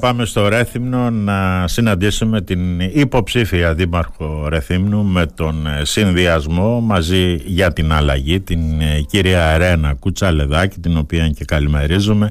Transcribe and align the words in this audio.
Πάμε 0.00 0.24
στο 0.24 0.48
Ρέθυμνο 0.48 1.10
να 1.10 1.68
συναντήσουμε 1.68 2.40
την 2.42 2.80
υποψήφια 2.80 3.74
δήμαρχο 3.74 4.48
Ρεθύμνου 4.48 5.04
με 5.04 5.26
τον 5.26 5.66
ε, 5.66 5.84
συνδυασμό 5.84 6.80
μαζί 6.80 7.34
για 7.34 7.72
την 7.72 7.92
αλλαγή 7.92 8.40
την 8.40 8.80
ε, 8.80 9.00
κυρία 9.00 9.58
Ρένα 9.58 9.94
Κουτσαλεδάκη 9.94 10.80
την 10.80 10.96
οποία 10.96 11.28
και 11.28 11.44
καλημερίζουμε. 11.44 12.30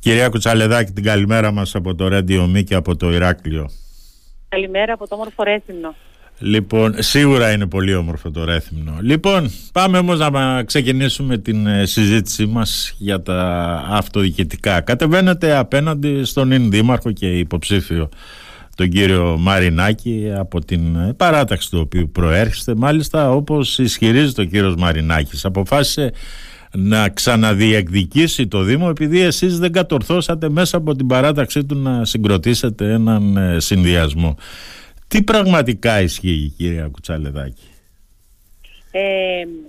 Κυρία 0.00 0.28
Κουτσαλεδάκη 0.28 0.92
την 0.92 1.04
καλημέρα 1.04 1.52
μας 1.52 1.74
από 1.74 1.94
το 1.94 2.08
Ρέντιο 2.08 2.46
Μη 2.46 2.64
και 2.64 2.74
από 2.74 2.96
το 2.96 3.12
Ηράκλειο. 3.12 3.70
Καλημέρα 4.48 4.92
από 4.92 5.08
το 5.08 5.14
όμορφο 5.14 5.42
Ρέθυμνο. 5.42 5.94
Λοιπόν, 6.44 6.94
σίγουρα 6.98 7.52
είναι 7.52 7.66
πολύ 7.66 7.94
όμορφο 7.94 8.30
το 8.30 8.44
Ρέθυμνο. 8.44 8.98
Λοιπόν, 9.00 9.50
πάμε 9.72 9.98
όμως 9.98 10.18
να 10.18 10.62
ξεκινήσουμε 10.62 11.38
την 11.38 11.66
ε, 11.66 11.86
συζήτησή 11.86 12.46
μας 12.46 12.94
για 12.98 13.22
τα 13.22 13.40
αυτοδιοικητικά. 13.88 14.80
Κατεβαίνετε 14.80 15.56
απέναντι 15.56 16.24
στον 16.24 16.50
Ιν 16.50 16.70
Δήμαρχο 16.70 17.12
και 17.12 17.38
υποψήφιο 17.38 18.08
τον 18.74 18.88
κύριο 18.88 19.36
Μαρινάκη 19.38 20.32
από 20.38 20.64
την 20.64 20.96
ε, 20.96 21.12
παράταξη 21.16 21.70
του 21.70 21.78
οποίου 21.82 22.10
προέρχεστε. 22.12 22.74
Μάλιστα, 22.74 23.30
όπως 23.30 23.78
ισχυρίζεται 23.78 24.42
ο 24.42 24.44
κύριος 24.44 24.74
Μαρινάκης, 24.74 25.44
αποφάσισε 25.44 26.12
να 26.74 27.08
ξαναδιεκδικήσει 27.08 28.46
το 28.46 28.62
Δήμο 28.62 28.86
επειδή 28.90 29.20
εσείς 29.20 29.58
δεν 29.58 29.72
κατορθώσατε 29.72 30.50
μέσα 30.50 30.76
από 30.76 30.94
την 30.96 31.06
παράταξή 31.06 31.64
του 31.64 31.76
να 31.76 32.04
συγκροτήσετε 32.04 32.92
έναν 32.92 33.36
ε, 33.36 33.60
συνδυασμό. 33.60 34.36
Τι 35.12 35.22
πραγματικά 35.22 36.00
ισχύει 36.00 36.54
κυρία 36.56 36.88
Κουτσαλεδάκη; 36.92 37.68
Ε, 38.90 39.00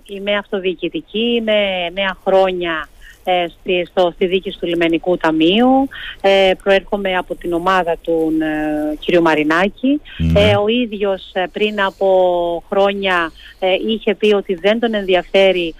είμαι 0.05 0.35
αυτοδιοικητική, 0.35 1.19
είμαι 1.19 1.89
νέα 1.93 2.17
χρόνια 2.25 2.89
ε, 3.23 3.45
στη, 3.47 3.87
στο, 3.89 4.11
στη 4.15 4.25
δίκη 4.25 4.51
του 4.51 4.65
Λιμενικού 4.65 5.17
Ταμείου. 5.17 5.87
Ε, 6.21 6.51
προέρχομαι 6.63 7.15
από 7.15 7.35
την 7.35 7.53
ομάδα 7.53 7.95
του 8.01 8.33
ε, 8.41 9.17
κ. 9.17 9.19
Μαρινάκη. 9.19 10.01
Ναι. 10.17 10.41
Ε, 10.41 10.55
ο 10.55 10.67
ίδιος 10.67 11.29
ε, 11.33 11.43
πριν 11.51 11.81
από 11.81 12.07
χρόνια 12.69 13.31
είχε 13.87 14.15
πει 14.15 14.33
ότι 14.33 14.53
δεν 14.53 14.79
τον 14.79 14.93
ενδιαφέρει 14.93 15.75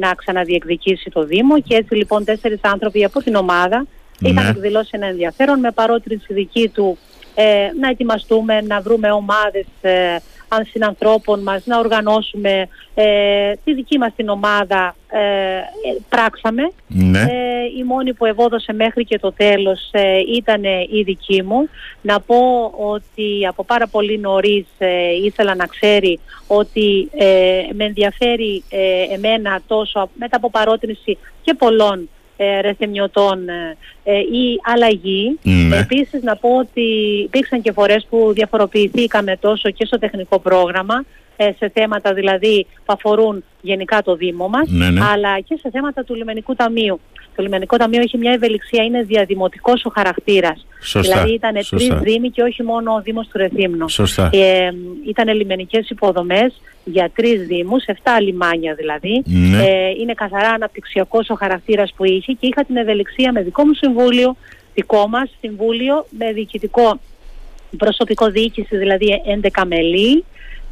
να 0.00 0.14
ξαναδιεκδικήσει 0.14 1.10
το 1.10 1.24
Δήμο 1.24 1.60
και 1.60 1.74
έτσι 1.74 1.94
λοιπόν 1.94 2.24
τέσσερις 2.24 2.60
άνθρωποι 2.62 3.04
από 3.04 3.22
την 3.22 3.34
ομάδα 3.34 3.86
ναι. 4.18 4.28
είχαν 4.28 4.46
εκδηλώσει 4.46 4.90
ένα 4.92 5.06
ενδιαφέρον 5.06 5.58
με 5.58 5.70
παρότρινση 5.70 6.34
δική 6.34 6.68
του 6.68 6.98
ε, 7.34 7.68
να 7.80 7.88
ετοιμαστούμε, 7.88 8.60
να 8.60 8.80
βρούμε 8.80 9.10
ομάδες 9.10 9.66
ε, 9.80 10.16
συνανθρώπων 10.72 11.42
μας, 11.42 11.62
να 11.64 11.78
οργανώσουμε 11.78 12.68
ε, 12.94 13.52
τη 13.64 13.74
δική 13.74 13.98
μας 13.98 14.12
την 14.16 14.28
ομάδα 14.28 14.96
ε, 15.08 15.20
πράξαμε. 16.08 16.62
Ναι. 16.86 17.26
η 17.78 17.82
μόνη 17.82 18.14
που 18.14 18.24
ευόδωσε 18.24 18.72
μέχρι 18.72 19.04
και 19.04 19.18
το 19.18 19.32
τέλος 19.32 19.90
ήταν 20.36 20.62
η 20.90 21.02
δική 21.02 21.42
μου. 21.42 21.68
Να 22.02 22.20
πω 22.20 22.72
ότι 22.76 23.46
από 23.48 23.64
πάρα 23.64 23.86
πολύ 23.86 24.18
νωρίς 24.18 24.66
ήθελα 25.24 25.54
να 25.54 25.66
ξέρει 25.66 26.20
ότι 26.46 27.10
με 27.72 27.84
ενδιαφέρει 27.84 28.64
εμένα 29.12 29.62
τόσο 29.66 30.10
μετά 30.14 30.36
από 30.36 30.50
παρότρινση 30.50 31.18
και 31.42 31.54
πολλών 31.54 32.08
ε, 32.36 32.60
ρεθεμιωτών 32.60 33.48
ε, 33.48 33.76
ε, 34.04 34.18
η 34.18 34.60
αλλαγή. 34.62 35.38
Ναι. 35.42 35.76
Επίσης 35.76 36.22
να 36.22 36.36
πω 36.36 36.56
ότι 36.56 36.82
υπήρξαν 37.24 37.62
και 37.62 37.72
φορές 37.72 38.06
που 38.10 38.32
διαφοροποιηθήκαμε 38.34 39.36
τόσο 39.36 39.70
και 39.70 39.84
στο 39.84 39.98
τεχνικό 39.98 40.38
πρόγραμμα 40.38 41.04
ε, 41.36 41.50
σε 41.58 41.70
θέματα 41.74 42.14
δηλαδή 42.14 42.66
που 42.84 42.92
αφορούν 42.92 43.44
γενικά 43.60 44.02
το 44.02 44.14
Δήμο 44.14 44.48
μας 44.48 44.68
ναι, 44.68 44.90
ναι. 44.90 45.00
αλλά 45.12 45.40
και 45.40 45.58
σε 45.60 45.70
θέματα 45.70 46.04
του 46.04 46.14
Λιμενικού 46.14 46.54
Ταμείου. 46.54 47.00
Το 47.36 47.42
Λιμενικό 47.42 47.76
Ταμείο 47.76 48.00
έχει 48.00 48.18
μια 48.18 48.32
ευελιξία, 48.32 48.84
είναι 48.84 49.02
διαδημοτικός 49.02 49.84
ο 49.84 49.90
χαρακτήρας. 49.94 50.66
Σωστά, 50.84 51.12
δηλαδή 51.12 51.32
ήταν 51.32 51.54
τρει 51.70 51.94
δήμοι 52.02 52.30
και 52.30 52.42
όχι 52.42 52.62
μόνο 52.62 52.92
ο 52.92 53.00
Δήμος 53.00 53.28
του 53.28 53.38
Ρεθύμνου. 53.38 53.88
Σωστά. 53.88 54.30
Ε, 54.32 54.70
ήταν 55.06 55.34
λιμενικές 55.34 55.88
υποδομές 55.90 56.60
για 56.84 57.10
τρεις 57.14 57.46
δήμους, 57.46 57.84
7 57.86 57.92
λιμάνια 58.20 58.74
δηλαδή. 58.74 59.22
Ναι. 59.24 59.64
Ε, 59.64 59.90
είναι 60.00 60.14
καθαρά 60.14 60.48
αναπτυξιακός 60.48 61.30
ο 61.30 61.34
χαρακτήρας 61.34 61.92
που 61.96 62.04
είχε 62.04 62.32
και 62.32 62.46
είχα 62.46 62.64
την 62.64 62.76
ευελιξία 62.76 63.32
με 63.32 63.42
δικό 63.42 63.64
μου 63.64 63.74
συμβούλιο, 63.74 64.36
δικό 64.74 65.08
μας 65.08 65.30
συμβούλιο, 65.40 66.06
με 66.18 66.32
διοικητικό 66.32 67.00
προσωπικό 67.76 68.26
διοίκηση, 68.30 68.76
δηλαδή 68.76 69.22
11 69.42 69.62
μελή, 69.66 70.24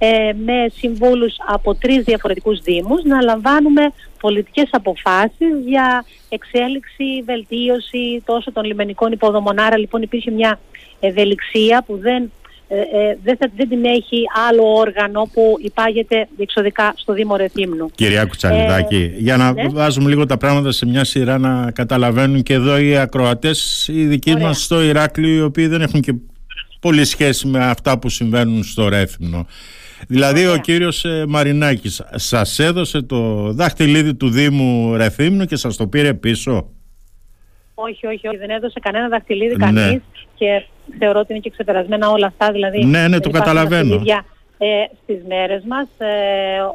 ε, 0.04 0.32
με 0.44 0.66
συμβούλους 0.76 1.34
από 1.46 1.74
τρεις 1.74 2.04
διαφορετικούς 2.04 2.60
δήμους 2.60 3.02
να 3.04 3.22
λαμβάνουμε 3.22 3.92
πολιτικές 4.20 4.68
αποφάσεις 4.70 5.52
για 5.66 6.04
εξέλιξη, 6.28 7.22
βελτίωση 7.24 8.22
τόσο 8.24 8.52
των 8.52 8.64
λιμενικών 8.64 9.12
υποδομών. 9.12 9.58
Άρα 9.58 9.78
λοιπόν 9.78 10.02
υπήρχε 10.02 10.30
μια 10.30 10.60
ευελιξία 11.00 11.84
που 11.86 11.96
δεν, 11.96 12.32
ε, 12.68 12.76
ε 12.76 13.18
δεν, 13.22 13.36
δεν 13.56 13.68
την 13.68 13.84
έχει 13.84 14.22
άλλο 14.48 14.62
όργανο 14.74 15.30
που 15.32 15.56
υπάγεται 15.62 16.28
διεξοδικά 16.36 16.92
στο 16.96 17.12
Δήμο 17.12 17.36
Ρεθύμνου. 17.36 17.90
Κυρία 17.94 18.24
Κουτσαλιδάκη, 18.24 19.12
για 19.16 19.36
να 19.36 19.52
ναι. 19.52 19.68
βάζουμε 19.68 20.08
λίγο 20.08 20.26
τα 20.26 20.36
πράγματα 20.36 20.72
σε 20.72 20.86
μια 20.86 21.04
σειρά 21.04 21.38
να 21.38 21.70
καταλαβαίνουν 21.70 22.42
και 22.42 22.54
εδώ 22.54 22.78
οι 22.78 22.96
ακροατές 22.96 23.88
οι 23.92 24.04
δικοί 24.04 24.30
Ωραία. 24.30 24.46
μας 24.46 24.62
στο 24.62 24.82
Ηράκλειο 24.82 25.36
οι 25.36 25.42
οποίοι 25.42 25.66
δεν 25.66 25.80
έχουν 25.80 26.00
και 26.00 26.14
πολύ 26.80 27.04
σχέση 27.04 27.46
με 27.46 27.64
αυτά 27.64 27.98
που 27.98 28.08
συμβαίνουν 28.08 28.62
στο 28.62 28.88
Ρέθυμνο. 28.88 29.46
Δηλαδή 30.08 30.46
ο 30.46 30.56
κύριος 30.56 31.04
ε, 31.04 31.24
Μαρινάκης 31.28 32.02
σας 32.14 32.58
έδωσε 32.58 33.02
το 33.02 33.52
δάχτυλίδι 33.52 34.14
του 34.14 34.30
Δήμου 34.30 34.96
Ρεθύμνου 34.96 35.44
και 35.44 35.56
σας 35.56 35.76
το 35.76 35.86
πήρε 35.86 36.14
πίσω; 36.14 36.70
Όχι, 37.74 38.06
όχι, 38.06 38.28
όχι. 38.28 38.36
δεν 38.36 38.50
έδωσε 38.50 38.80
κανένα 38.80 39.08
δαχτυλίδι 39.08 39.56
ναι. 39.56 39.64
κανείς 39.64 40.00
και 40.34 40.62
θεωρώ 40.98 41.20
ότι 41.20 41.32
είναι 41.32 41.40
και 41.40 41.50
ξεπερασμένα 41.50 42.10
όλα 42.10 42.26
αυτά. 42.26 42.52
Δηλαδή, 42.52 42.84
ναι, 42.84 43.08
ναι, 43.08 43.20
το 43.20 43.30
καταλαβαίνω. 43.30 44.02
Ε, 44.64 44.84
στις 45.02 45.22
μέρες 45.28 45.62
μας 45.66 45.88
ε, 45.98 46.06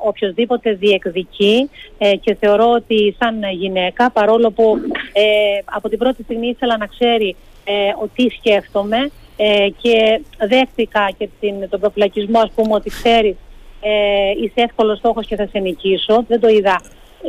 οποιοδήποτε 0.03 0.73
διεκδικεί 0.73 1.69
ε, 1.97 2.15
και 2.15 2.35
θεωρώ 2.39 2.71
ότι 2.71 3.15
σαν 3.19 3.39
γυναίκα 3.51 4.11
παρόλο 4.11 4.51
που 4.51 4.77
ε, 5.13 5.23
από 5.65 5.89
την 5.89 5.97
πρώτη 5.97 6.23
στιγμή 6.23 6.47
ήθελα 6.47 6.77
να 6.77 6.85
ξέρει 6.85 7.35
ε, 7.63 7.71
ότι 8.01 8.29
σκέφτομαι 8.37 9.09
ε, 9.37 9.67
και 9.81 10.21
δέχτηκα 10.47 11.09
και 11.17 11.29
την, 11.39 11.69
τον 11.69 11.79
προφυλακισμό 11.79 12.39
ας 12.39 12.51
πούμε 12.55 12.73
ότι 12.73 12.89
ξέρεις 12.89 13.35
ε, 13.81 14.31
είσαι 14.43 14.61
εύκολος 14.61 14.97
στόχος 14.97 15.27
και 15.27 15.35
θα 15.35 15.47
σε 15.51 15.59
νικήσω. 15.59 16.25
Δεν 16.27 16.39
το 16.39 16.47
είδα. 16.47 16.81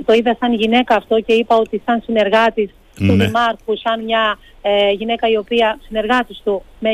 Το 0.05 0.13
είδα 0.13 0.37
σαν 0.41 0.55
γυναίκα 0.55 0.95
αυτό 0.95 1.21
και 1.21 1.33
είπα 1.33 1.57
ότι 1.57 1.83
σαν 1.85 2.03
συνεργάτης 2.05 2.71
του 2.95 3.13
ναι. 3.13 3.25
Δημάρχου, 3.25 3.77
σαν 3.77 4.05
μια 4.05 4.39
ε, 4.63 4.91
γυναίκα 4.91 5.29
η 5.29 5.37
οποία 5.37 5.79
συνεργάτης 5.87 6.41
του 6.45 6.63
με 6.79 6.91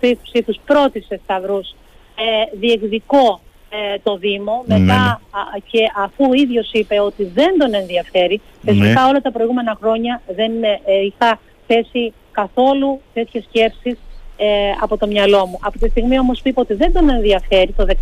1600 0.00 0.16
ψήφους 0.22 0.56
πρώτης 0.64 1.06
σε 1.06 1.20
Σταυρούς 1.24 1.68
ε, 2.14 2.56
διεκδικώ 2.58 3.40
ε, 3.70 3.98
το 4.02 4.16
Δήμο 4.16 4.64
ναι, 4.66 4.78
μετά 4.78 5.20
ναι. 5.34 5.60
και 5.70 5.78
αφού 5.96 6.24
ο 6.30 6.32
ίδιος 6.34 6.70
είπε 6.72 7.00
ότι 7.00 7.24
δεν 7.24 7.58
τον 7.58 7.74
ενδιαφέρει 7.74 8.40
φυσικά 8.62 9.08
όλα 9.08 9.20
τα 9.20 9.32
προηγούμενα 9.32 9.76
χρόνια 9.80 10.22
δεν 10.36 10.52
είχα 11.04 11.40
θέσει 11.66 12.12
καθόλου 12.30 13.00
τέτοιες 13.12 13.44
σκέψεις 13.48 13.98
ε, 14.42 14.70
από 14.80 14.96
το 14.96 15.06
μυαλό 15.06 15.46
μου. 15.46 15.58
Από 15.62 15.78
τη 15.78 15.88
στιγμή 15.88 16.18
όμως 16.18 16.42
που 16.42 16.48
είπε 16.48 16.60
ότι 16.60 16.74
δεν 16.74 16.92
τον 16.92 17.08
ενδιαφέρει, 17.08 17.72
το 17.76 17.86
19 17.88 17.94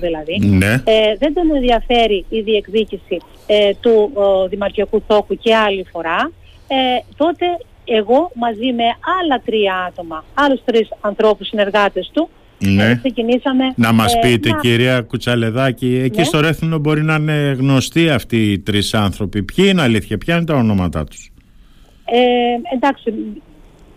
δηλαδή, 0.00 0.38
ναι. 0.38 0.72
ε, 0.84 1.16
δεν 1.18 1.34
τον 1.34 1.54
ενδιαφέρει 1.54 2.24
η 2.28 2.40
διεκδίκηση 2.40 3.18
ε, 3.46 3.70
του 3.80 4.10
ο, 4.14 4.48
Δημαρχιακού 4.48 5.02
Θόκου 5.06 5.36
και 5.36 5.54
άλλη 5.54 5.86
φορά, 5.92 6.30
ε, 6.68 6.76
τότε 7.16 7.46
εγώ 7.84 8.30
μαζί 8.34 8.72
με 8.72 8.84
άλλα 9.20 9.42
τρία 9.44 9.74
άτομα, 9.88 10.24
άλλους 10.34 10.60
τρεις 10.64 10.88
ανθρώπους 11.00 11.46
συνεργάτες 11.46 12.10
του, 12.14 12.28
ναι. 12.58 12.84
Ε, 12.90 12.94
ξεκινήσαμε... 12.94 13.64
Να 13.76 13.92
μας 13.92 14.18
πείτε 14.20 14.56
κυρία 14.60 15.00
Κουτσαλεδάκη, 15.00 16.00
εκεί 16.04 16.18
ναι. 16.18 16.24
στο 16.24 16.40
Ρέθινο 16.40 16.78
μπορεί 16.78 17.02
να 17.02 17.14
είναι 17.14 17.56
γνωστοί 17.58 18.10
αυτοί 18.10 18.52
οι 18.52 18.58
τρεις 18.58 18.94
άνθρωποι. 18.94 19.42
Ποιοι 19.42 19.66
είναι 19.68 19.82
αλήθεια, 19.82 20.18
ποια 20.18 20.36
είναι 20.36 20.44
τα 20.44 20.54
ονόματά 20.54 21.04
τους; 21.04 21.32
Ε, 22.04 22.74
εντάξει, 22.74 23.14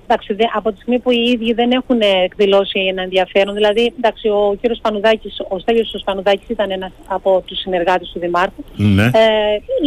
εντάξει, 0.07 0.35
από 0.55 0.71
τη 0.71 0.75
στιγμή 0.75 0.99
που 0.99 1.11
οι 1.11 1.29
ίδιοι 1.33 1.53
δεν 1.53 1.71
έχουν 1.71 1.99
εκδηλώσει 2.23 2.79
ένα 2.79 3.01
ενδιαφέρον, 3.01 3.53
δηλαδή 3.53 3.93
εντάξει, 3.97 4.27
ο 4.27 4.57
κύριος 4.61 4.79
Πανουδάκης, 4.81 5.39
ο 5.47 5.59
Στέλιος 5.59 6.01
Πανουδάκης 6.05 6.49
ήταν 6.49 6.71
ένας 6.71 6.91
από 7.07 7.43
τους 7.45 7.59
συνεργάτες 7.59 8.09
του 8.13 8.19
Δημάρχου, 8.19 8.63
ναι. 8.75 9.03
ε, 9.03 9.09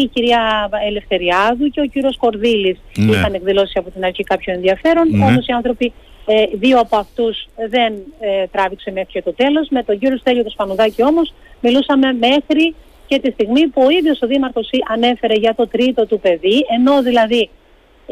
η 0.02 0.06
κυρία 0.06 0.68
Ελευθεριάδου 0.86 1.68
και 1.68 1.80
ο 1.80 1.86
κύριος 1.86 2.16
Κορδίλης 2.16 2.78
ναι. 2.96 3.12
είχαν 3.12 3.34
εκδηλώσει 3.34 3.72
από 3.78 3.90
την 3.90 4.04
αρχή 4.04 4.22
κάποιο 4.22 4.52
ενδιαφέρον, 4.52 5.08
ναι. 5.10 5.24
όμως 5.24 5.46
οι 5.46 5.52
άνθρωποι 5.52 5.92
ε, 6.26 6.44
δύο 6.52 6.78
από 6.78 6.96
αυτούς 6.96 7.48
δεν 7.68 7.92
ε, 8.20 8.46
τράβηξε 8.52 8.90
μέχρι 8.90 9.10
και 9.12 9.22
το 9.22 9.32
τέλος. 9.32 9.68
Με 9.70 9.82
τον 9.82 9.98
κύριο 9.98 10.16
Στέλιο 10.16 10.44
του 10.44 10.50
Σπανουδάκη 10.50 11.02
όμως 11.02 11.32
μιλούσαμε 11.60 12.12
μέχρι 12.12 12.74
και 13.06 13.18
τη 13.18 13.30
στιγμή 13.30 13.66
που 13.66 13.82
ο 13.82 13.90
ίδιος 13.90 14.22
ο 14.22 14.26
Δήμαρχος 14.26 14.70
ανέφερε 14.88 15.34
για 15.34 15.54
το 15.54 15.68
τρίτο 15.68 16.06
του 16.06 16.20
παιδί, 16.20 16.66
ενώ 16.76 17.02
δηλαδή 17.02 17.50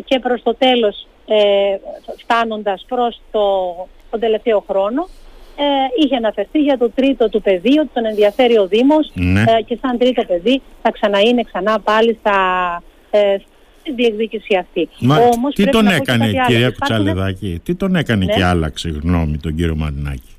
και 0.04 0.18
προς 0.18 0.42
το 0.42 0.54
τέλος 0.54 1.06
ε, 1.28 1.76
φτάνοντας 2.22 2.84
προς 2.88 3.20
το, 3.30 3.42
τον 4.10 4.20
τελευταίο 4.20 4.64
χρόνο 4.68 5.08
ε, 5.56 6.02
είχε 6.02 6.16
αναφερθεί 6.16 6.58
για 6.58 6.78
το 6.78 6.90
τρίτο 6.90 7.28
του 7.28 7.42
παιδί 7.42 7.78
ότι 7.78 7.90
τον 7.92 8.06
ενδιαφέρει 8.06 8.58
ο 8.58 8.66
Δήμος 8.66 9.10
ναι. 9.14 9.40
ε, 9.40 9.62
και 9.62 9.78
σαν 9.80 9.98
τρίτο 9.98 10.24
παιδί 10.24 10.62
θα 10.82 10.90
ξαναείνε 10.90 11.42
ξανά 11.42 11.80
πάλι 11.80 12.16
στα, 12.20 12.38
ε, 13.10 13.36
τη 13.82 13.92
διεκδίκηση 13.92 14.56
αυτή. 14.56 14.88
Μα 14.98 15.16
Όμως, 15.16 15.54
τι 15.54 15.68
τον 15.68 15.86
έκανε 15.86 16.30
κυρία 16.46 16.70
Κουτσαλεδάκη, 16.70 17.60
τι 17.64 17.74
τον 17.74 17.96
έκανε 17.96 18.24
ναι. 18.24 18.32
και 18.34 18.44
άλλαξε 18.44 18.88
γνώμη 19.02 19.38
τον 19.38 19.54
κύριο 19.54 19.76
Μαρινάκη; 19.76 20.34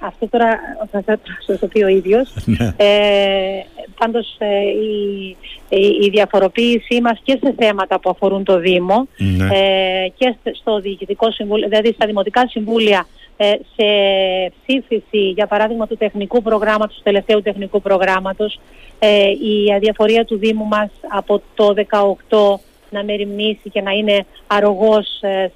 Αυτό 0.00 0.28
τώρα 0.28 0.58
θα 0.90 1.02
σας 1.46 1.58
το 1.58 1.66
πει 1.66 1.82
ο 1.82 1.88
ίδιος. 1.88 2.34
Ναι. 2.44 2.74
ε, 2.76 3.64
πάντως 3.98 4.36
ε, 4.38 4.46
η, 4.68 5.36
η, 6.04 6.08
διαφοροποίησή 6.10 7.00
μας 7.00 7.20
και 7.22 7.38
σε 7.42 7.54
θέματα 7.58 8.00
που 8.00 8.10
αφορούν 8.10 8.44
το 8.44 8.58
Δήμο 8.58 9.08
ναι. 9.16 9.44
ε, 9.44 10.08
και 10.16 10.36
στο 10.52 10.80
Διοικητικό 10.80 11.30
Συμβούλιο, 11.30 11.68
δηλαδή 11.68 11.92
στα 11.92 12.06
Δημοτικά 12.06 12.48
Συμβούλια 12.48 13.06
ε, 13.36 13.52
σε 13.76 13.86
ψήφιση 14.62 15.30
για 15.30 15.46
παράδειγμα 15.46 15.86
του 15.86 15.96
τεχνικού 15.96 16.42
προγράμματος, 16.42 16.96
του 16.96 17.02
τελευταίου 17.02 17.42
τεχνικού 17.42 17.80
προγράμματος 17.80 18.60
ε, 18.98 19.28
η 19.28 19.72
αδιαφορία 19.74 20.24
του 20.24 20.38
Δήμου 20.38 20.64
μας 20.64 20.90
από 21.08 21.42
το 21.54 21.74
2018 22.28 22.60
να 22.90 23.04
μεριμνήσει 23.04 23.70
και 23.70 23.80
να 23.80 23.90
είναι 23.90 24.26
αρρωγός 24.46 25.06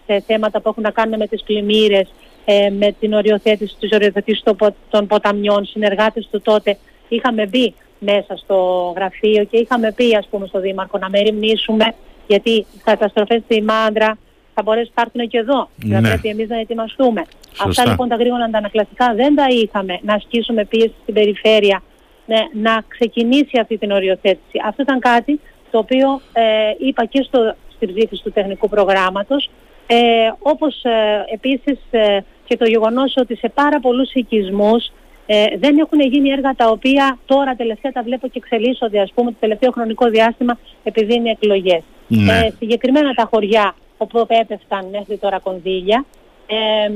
σε 0.07 0.21
θέματα 0.27 0.61
που 0.61 0.69
έχουν 0.69 0.83
να 0.83 0.91
κάνουν 0.91 1.19
με 1.19 1.27
τις 1.27 1.43
πλημμύρες 1.43 2.09
ε, 2.45 2.71
με 2.71 2.95
την 3.01 3.13
οριοθέτηση 3.13 3.77
της 3.81 3.91
οριοθέτησης 3.93 4.43
των 4.91 5.07
ποταμιών, 5.07 5.65
συνεργάτες 5.65 6.29
του 6.31 6.41
τότε, 6.41 6.79
είχαμε 7.09 7.47
μπει 7.47 7.75
μέσα 7.99 8.37
στο 8.37 8.93
γραφείο 8.97 9.45
και 9.45 9.57
είχαμε 9.57 9.93
πει 9.93 10.17
ας 10.17 10.29
πούμε 10.31 10.47
στο 10.47 10.61
Δήμαρχο 10.61 10.99
να 10.99 11.09
μεριμνήσουμε 11.09 11.95
γιατί 12.27 12.51
οι 12.51 12.67
καταστροφές 12.85 13.43
στη 13.45 13.63
Μάντρα 13.63 14.19
θα 14.55 14.63
μπορέσουν 14.63 14.93
να 14.95 15.03
έρθουν 15.03 15.29
και 15.29 15.39
εδώ. 15.39 15.69
Ναι. 15.85 15.95
Θα 15.95 16.01
πρέπει 16.01 16.29
εμείς 16.29 16.49
να 16.49 16.61
ετοιμαστούμε. 16.61 17.25
Αυτά 17.59 17.87
λοιπόν 17.89 18.09
τα 18.09 18.17
γρήγορα 18.17 18.45
αντανακλαστικά 18.45 19.15
δεν 19.15 19.35
τα 19.35 19.47
είχαμε 19.49 19.99
να 20.03 20.15
ασκήσουμε 20.15 20.65
πίεση 20.65 20.95
στην 21.03 21.15
περιφέρεια 21.15 21.83
ναι, 22.27 22.41
να 22.53 22.85
ξεκινήσει 22.89 23.59
αυτή 23.61 23.79
την 23.79 23.91
οριοθέτηση. 23.91 24.59
Αυτό 24.67 24.83
ήταν 24.83 24.99
κάτι 24.99 25.41
το 25.71 25.79
οποίο 25.79 26.21
ε, 26.33 26.43
είπα 26.79 27.05
και 27.05 27.23
στο, 27.27 27.55
στην 27.75 27.95
ψήφιση 27.95 28.23
του 28.23 28.33
τεχνικού 28.33 28.69
προγράμματος 28.69 29.51
ε, 29.87 29.97
όπως 30.39 30.85
ε, 30.85 31.25
επίσης 31.33 31.79
ε, 31.91 32.19
και 32.45 32.57
το 32.57 32.65
γεγονός 32.65 33.15
ότι 33.17 33.37
σε 33.37 33.49
πάρα 33.49 33.81
πολλούς 33.81 34.13
οικισμούς 34.13 34.93
ε, 35.27 35.45
δεν 35.59 35.79
έχουν 35.79 36.01
γίνει 36.01 36.31
έργα 36.31 36.55
τα 36.55 36.69
οποία 36.69 37.19
τώρα 37.27 37.55
τελευταία 37.55 37.93
τα 37.93 38.03
βλέπω 38.03 38.27
και 38.29 38.39
εξελίσσονται 38.45 39.01
ας 39.01 39.13
πούμε 39.15 39.31
το 39.31 39.37
τελευταίο 39.41 39.71
χρονικό 39.71 40.09
διάστημα 40.09 40.59
επειδή 40.83 41.15
είναι 41.15 41.31
εκλογές. 41.31 41.83
Ναι. 42.09 42.33
Ε, 42.33 42.53
συγκεκριμένα 42.59 43.15
τα 43.15 43.29
χωριά 43.31 43.75
όπου 43.97 44.27
έπεφταν 44.29 44.87
μέχρι 44.93 45.17
τώρα 45.17 45.39
κονδύλια. 45.39 46.05
Ε, 46.47 46.91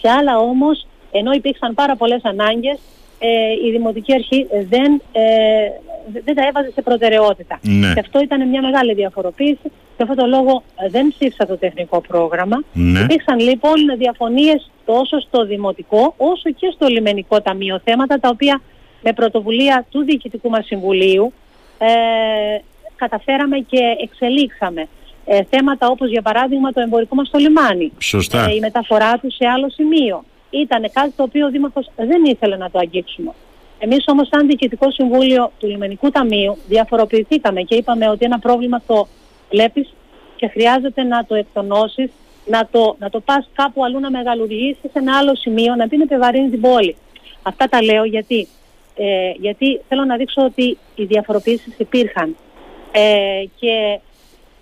σε 0.00 0.08
άλλα 0.08 0.38
όμως 0.38 0.86
ενώ 1.10 1.32
υπήρξαν 1.32 1.74
πάρα 1.74 1.96
πολλές 1.96 2.20
ανάγκες 2.24 2.78
ε, 3.22 3.66
η 3.66 3.70
Δημοτική 3.70 4.12
Αρχή 4.14 4.46
δεν, 4.68 5.02
ε, 5.12 5.22
δεν 6.24 6.34
τα 6.34 6.46
έβαζε 6.46 6.70
σε 6.74 6.82
προτεραιότητα. 6.82 7.58
Ναι. 7.62 7.92
Και 7.94 8.00
αυτό 8.00 8.20
ήταν 8.20 8.48
μια 8.48 8.62
μεγάλη 8.62 8.94
διαφοροποίηση. 8.94 9.70
Και 9.96 10.02
αυτό 10.02 10.14
το 10.14 10.26
λόγο 10.26 10.62
ε, 10.76 10.88
δεν 10.88 11.08
ψήφισα 11.08 11.46
το 11.46 11.56
τεχνικό 11.56 12.00
πρόγραμμα. 12.00 12.62
Ναι. 12.72 13.00
Υπήρξαν 13.00 13.38
λοιπόν 13.38 13.74
διαφωνίες 13.98 14.70
τόσο 14.84 15.20
στο 15.20 15.44
Δημοτικό 15.46 16.14
όσο 16.16 16.50
και 16.50 16.72
στο 16.74 16.86
Λιμενικό 16.86 17.40
Ταμείο. 17.40 17.80
Θέματα 17.84 18.20
τα 18.20 18.28
οποία 18.28 18.60
με 19.02 19.12
πρωτοβουλία 19.12 19.86
του 19.90 20.04
Διοικητικού 20.04 20.50
μας 20.50 20.66
Συμβουλίου 20.66 21.32
ε, 21.78 21.88
καταφέραμε 22.96 23.58
και 23.58 23.78
εξελίξαμε. 24.02 24.88
Ε, 25.24 25.40
θέματα 25.50 25.88
όπως 25.88 26.10
για 26.10 26.22
παράδειγμα 26.22 26.72
το 26.72 26.80
εμπορικό 26.80 27.14
μας 27.14 27.26
στο 27.26 27.38
λιμάνι. 27.38 27.92
Σωστά. 27.98 28.44
Ε, 28.44 28.54
η 28.54 28.60
μεταφορά 28.60 29.18
του 29.18 29.32
σε 29.32 29.46
άλλο 29.46 29.70
σημείο 29.70 30.24
ήταν 30.50 30.90
κάτι 30.92 31.12
το 31.16 31.22
οποίο 31.22 31.46
ο 31.46 31.50
Δήμαρχος 31.50 31.90
δεν 31.96 32.24
ήθελε 32.24 32.56
να 32.56 32.70
το 32.70 32.78
αγγίξουμε. 32.78 33.32
Εμείς 33.78 34.04
όμως 34.06 34.28
σαν 34.28 34.46
Διοικητικό 34.46 34.90
Συμβούλιο 34.90 35.52
του 35.58 35.66
Λιμενικού 35.66 36.10
Ταμείου 36.10 36.58
διαφοροποιηθήκαμε 36.68 37.60
και 37.60 37.74
είπαμε 37.74 38.08
ότι 38.08 38.24
ένα 38.24 38.38
πρόβλημα 38.38 38.82
το 38.86 39.06
βλέπεις 39.50 39.94
και 40.36 40.48
χρειάζεται 40.48 41.02
να 41.02 41.24
το 41.24 41.34
εκτονώσεις, 41.34 42.10
να 42.46 42.68
το, 42.70 42.96
να 42.98 43.10
το 43.10 43.20
πας 43.20 43.48
κάπου 43.54 43.84
αλλού 43.84 44.00
να 44.00 44.10
μεγαλουργήσεις 44.10 44.78
σε 44.80 44.98
ένα 44.98 45.18
άλλο 45.18 45.34
σημείο, 45.34 45.74
να 45.74 45.88
την 45.88 46.00
επιβαρύνει 46.00 46.50
την 46.50 46.60
πόλη. 46.60 46.96
Αυτά 47.42 47.68
τα 47.68 47.82
λέω 47.82 48.04
γιατί, 48.04 48.48
ε, 48.96 49.30
γιατί 49.36 49.80
θέλω 49.88 50.04
να 50.04 50.16
δείξω 50.16 50.44
ότι 50.44 50.78
οι 50.94 51.04
διαφοροποιήσεις 51.04 51.74
υπήρχαν 51.78 52.36
ε, 52.92 53.44
και 53.60 54.00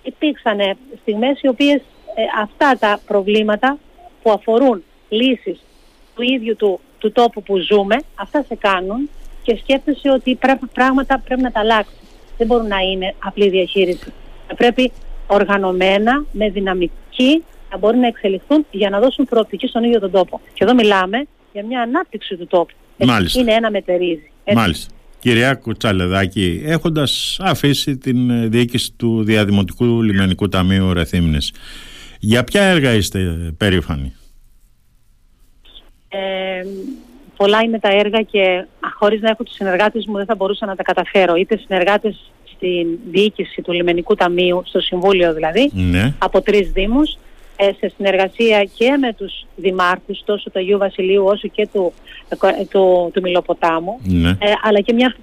υπήρξαν 0.02 0.58
στιγμές 1.00 1.40
οι 1.42 1.48
οποίες 1.48 1.80
ε, 2.14 2.22
αυτά 2.42 2.76
τα 2.78 3.00
προβλήματα 3.06 3.78
που 4.22 4.30
αφορούν 4.30 4.84
λύσεις 5.08 5.60
του 6.18 6.24
ίδιου 6.24 6.56
του, 6.56 6.80
του 6.98 7.12
τόπου 7.12 7.42
που 7.42 7.58
ζούμε, 7.58 7.96
αυτά 8.14 8.44
σε 8.48 8.54
κάνουν 8.54 9.08
και 9.42 9.58
σκέφτεσαι 9.62 10.10
ότι 10.10 10.38
πράγματα 10.74 11.22
πρέπει 11.24 11.42
να 11.42 11.52
τα 11.52 11.60
αλλάξει. 11.60 11.92
Δεν 12.36 12.46
μπορούν 12.46 12.66
να 12.66 12.78
είναι 12.78 13.14
απλή 13.18 13.48
διαχείριση. 13.48 14.12
Πρέπει 14.56 14.92
οργανωμένα, 15.26 16.24
με 16.32 16.50
δυναμική, 16.50 17.44
να 17.70 17.78
μπορούν 17.78 18.00
να 18.00 18.06
εξελιχθούν 18.06 18.66
για 18.70 18.90
να 18.90 19.00
δώσουν 19.00 19.24
προοπτική 19.24 19.66
στον 19.66 19.84
ίδιο 19.84 20.00
τον 20.00 20.10
τόπο. 20.10 20.40
Και 20.54 20.64
εδώ 20.64 20.74
μιλάμε 20.74 21.26
για 21.52 21.64
μια 21.64 21.80
ανάπτυξη 21.80 22.36
του 22.36 22.46
τόπου. 22.46 22.74
Μάλιστα. 22.96 23.40
Είναι 23.40 23.52
ένα 23.52 23.70
μετερίζει. 23.70 24.30
Μάλιστα. 24.54 24.92
Κυρία 25.20 25.54
Κουτσαλεδάκη, 25.54 26.62
έχοντας 26.64 27.36
αφήσει 27.40 27.96
την 27.96 28.30
ε, 28.30 28.46
διοίκηση 28.46 28.92
του 28.96 29.24
Διαδημοτικού 29.24 30.02
Λιμενικού 30.02 30.48
Ταμείου 30.48 30.92
Ρεθύμνης, 30.92 31.52
για 32.18 32.44
ποια 32.44 32.62
έργα 32.62 32.92
είστε 32.92 33.18
περήφανοι; 33.56 34.14
Ε, 36.08 36.62
πολλά 37.36 37.60
είναι 37.62 37.78
τα 37.78 37.88
έργα 37.88 38.22
και 38.22 38.64
χωρίς 38.98 39.20
να 39.20 39.28
έχω 39.28 39.42
τους 39.42 39.54
συνεργάτες 39.54 40.06
μου 40.06 40.16
δεν 40.16 40.26
θα 40.26 40.34
μπορούσα 40.34 40.66
να 40.66 40.76
τα 40.76 40.82
καταφέρω. 40.82 41.34
Είτε 41.34 41.56
συνεργάτες 41.56 42.30
στην 42.54 42.98
διοίκηση 43.10 43.62
του 43.62 43.72
Λιμενικού 43.72 44.14
Ταμείου, 44.14 44.62
στο 44.64 44.80
Συμβούλιο 44.80 45.34
δηλαδή, 45.34 45.70
ναι. 45.74 46.14
από 46.18 46.42
τρεις 46.42 46.70
δήμους, 46.70 47.18
ε, 47.56 47.64
σε 47.64 47.92
συνεργασία 47.96 48.64
και 48.64 48.96
με 49.00 49.12
τους 49.12 49.46
δημάρχους 49.56 50.22
τόσο 50.24 50.50
του 50.50 50.58
Αγίου 50.58 50.78
Βασιλείου 50.78 51.24
όσο 51.24 51.48
και 51.48 51.68
του, 51.72 51.92
ε, 52.28 52.64
του, 52.64 53.10
του 53.14 53.20
Μιλοποτάμου, 53.22 54.00
ναι. 54.02 54.28
ε, 54.28 54.52
αλλά 54.62 54.80
και 54.80 54.92
μια 54.92 55.14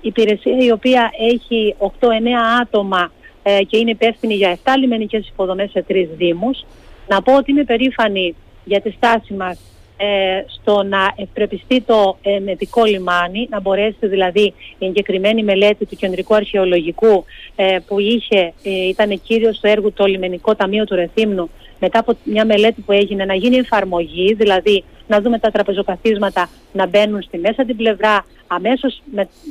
υπηρεσία 0.00 0.56
η 0.58 0.70
οποία 0.70 1.10
έχει 1.32 1.74
8-9 1.78 1.86
άτομα 2.60 3.12
και 3.42 3.76
είναι 3.76 3.90
υπεύθυνη 3.90 4.34
για 4.34 4.58
7 4.64 4.70
λιμενικές 4.78 5.28
υποδομές 5.28 5.70
σε 5.70 5.82
τρεις 5.82 6.08
δήμους. 6.16 6.64
Να 7.08 7.22
πω 7.22 7.36
ότι 7.36 7.50
είμαι 7.50 7.64
περήφανη 7.64 8.34
για 8.64 8.80
τη 8.80 8.90
στάση 8.90 9.34
μας 9.34 9.58
ε, 10.02 10.44
στο 10.46 10.82
να 10.82 11.12
ευπρεπιστεί 11.16 11.80
το 11.80 12.16
ε, 12.22 12.38
λιμάνι, 12.86 13.46
να 13.50 13.60
μπορέσει 13.60 14.06
δηλαδή 14.06 14.54
η 14.78 14.86
εγκεκριμένη 14.86 15.42
μελέτη 15.42 15.86
του 15.86 15.96
Κεντρικού 15.96 16.34
Αρχαιολογικού 16.34 17.24
ε, 17.56 17.78
που 17.86 17.98
είχε, 17.98 18.52
ε, 18.62 18.88
ήταν 18.88 19.20
κύριος 19.22 19.56
στο 19.56 19.68
έργο 19.68 19.90
το 19.90 20.04
Λιμενικό 20.04 20.54
Ταμείο 20.54 20.84
του 20.84 20.94
Ρεθύμνου 20.94 21.50
μετά 21.80 21.98
από 21.98 22.16
μια 22.24 22.44
μελέτη 22.44 22.80
που 22.80 22.92
έγινε 22.92 23.24
να 23.24 23.34
γίνει 23.34 23.56
εφαρμογή, 23.56 24.34
δηλαδή 24.34 24.84
να 25.06 25.20
δούμε 25.20 25.38
τα 25.38 25.50
τραπεζοκαθίσματα 25.50 26.48
να 26.72 26.86
μπαίνουν 26.86 27.22
στη 27.22 27.38
μέσα 27.38 27.64
την 27.64 27.76
πλευρά 27.76 28.24
αμέσως 28.46 29.02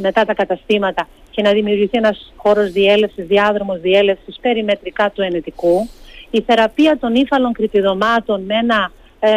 μετά 0.01 0.25
τα 0.25 0.33
καταστήματα 0.33 1.07
και 1.31 1.41
να 1.41 1.51
δημιουργηθεί 1.51 1.97
ένας 1.97 2.33
χώρος 2.35 2.71
διέλευσης, 2.71 3.27
διάδρομος 3.27 3.79
διέλευσης 3.79 4.37
περιμετρικά 4.41 5.11
του 5.11 5.21
ενετικού. 5.21 5.89
Η 6.29 6.41
θεραπεία 6.41 6.97
των 6.97 7.15
ύφαλων 7.15 7.53
κρυπηδωμάτων 7.53 8.41
με 8.41 8.55
ένα 8.55 8.91
ε, 9.19 9.29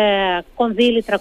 κονδύλι 0.54 1.04
337.000 1.06 1.16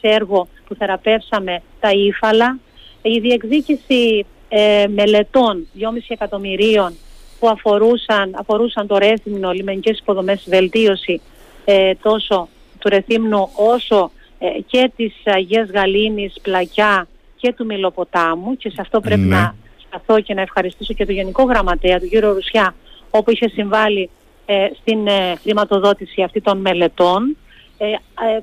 έργο 0.00 0.48
που 0.66 0.74
θεραπεύσαμε 0.74 1.62
τα 1.80 1.90
ύφαλα, 1.90 2.58
η 3.02 3.18
διεκδίκηση 3.18 4.26
ε, 4.48 4.86
μελετών 4.88 5.66
2,5 5.78 5.86
εκατομμυρίων 6.08 6.94
που 7.38 7.48
αφορούσαν, 7.48 8.34
αφορούσαν 8.34 8.86
το 8.86 8.98
Ρέθυμνο, 8.98 9.52
λιμενικές 9.52 9.98
υποδομές 9.98 10.44
βελτίωση 10.48 11.20
ε, 11.64 11.94
τόσο 12.02 12.48
του 12.78 12.88
Ρεθύμνου 12.88 13.50
όσο 13.54 14.10
ε, 14.38 14.46
και 14.66 14.90
της 14.96 15.14
Αγίας 15.24 15.70
Γαλήνης, 15.70 16.34
Πλακιά 16.42 17.06
και 17.36 17.52
του 17.52 17.64
Μιλοποτάμου 17.64 18.56
και 18.56 18.70
σε 18.70 18.80
αυτό 18.80 19.00
πρέπει 19.00 19.20
ναι. 19.20 19.36
να 19.36 19.54
σταθώ 19.86 20.20
και 20.20 20.34
να 20.34 20.40
ευχαριστήσω 20.40 20.94
και 20.94 21.06
τον 21.06 21.14
Γενικό 21.14 21.42
Γραμματέα, 21.42 21.98
τον 21.98 22.08
κύριο 22.08 22.32
Ρουσιά, 22.32 22.74
όπου 23.10 23.30
είχε 23.30 23.48
συμβάλει 23.48 24.02
ε, 24.02 24.08
στην 24.80 25.06
ε, 25.06 25.36
χρηματοδότηση 25.42 26.22
αυτή 26.22 26.40
των 26.40 26.58
μελετών. 26.58 27.36
Ε, 27.78 27.86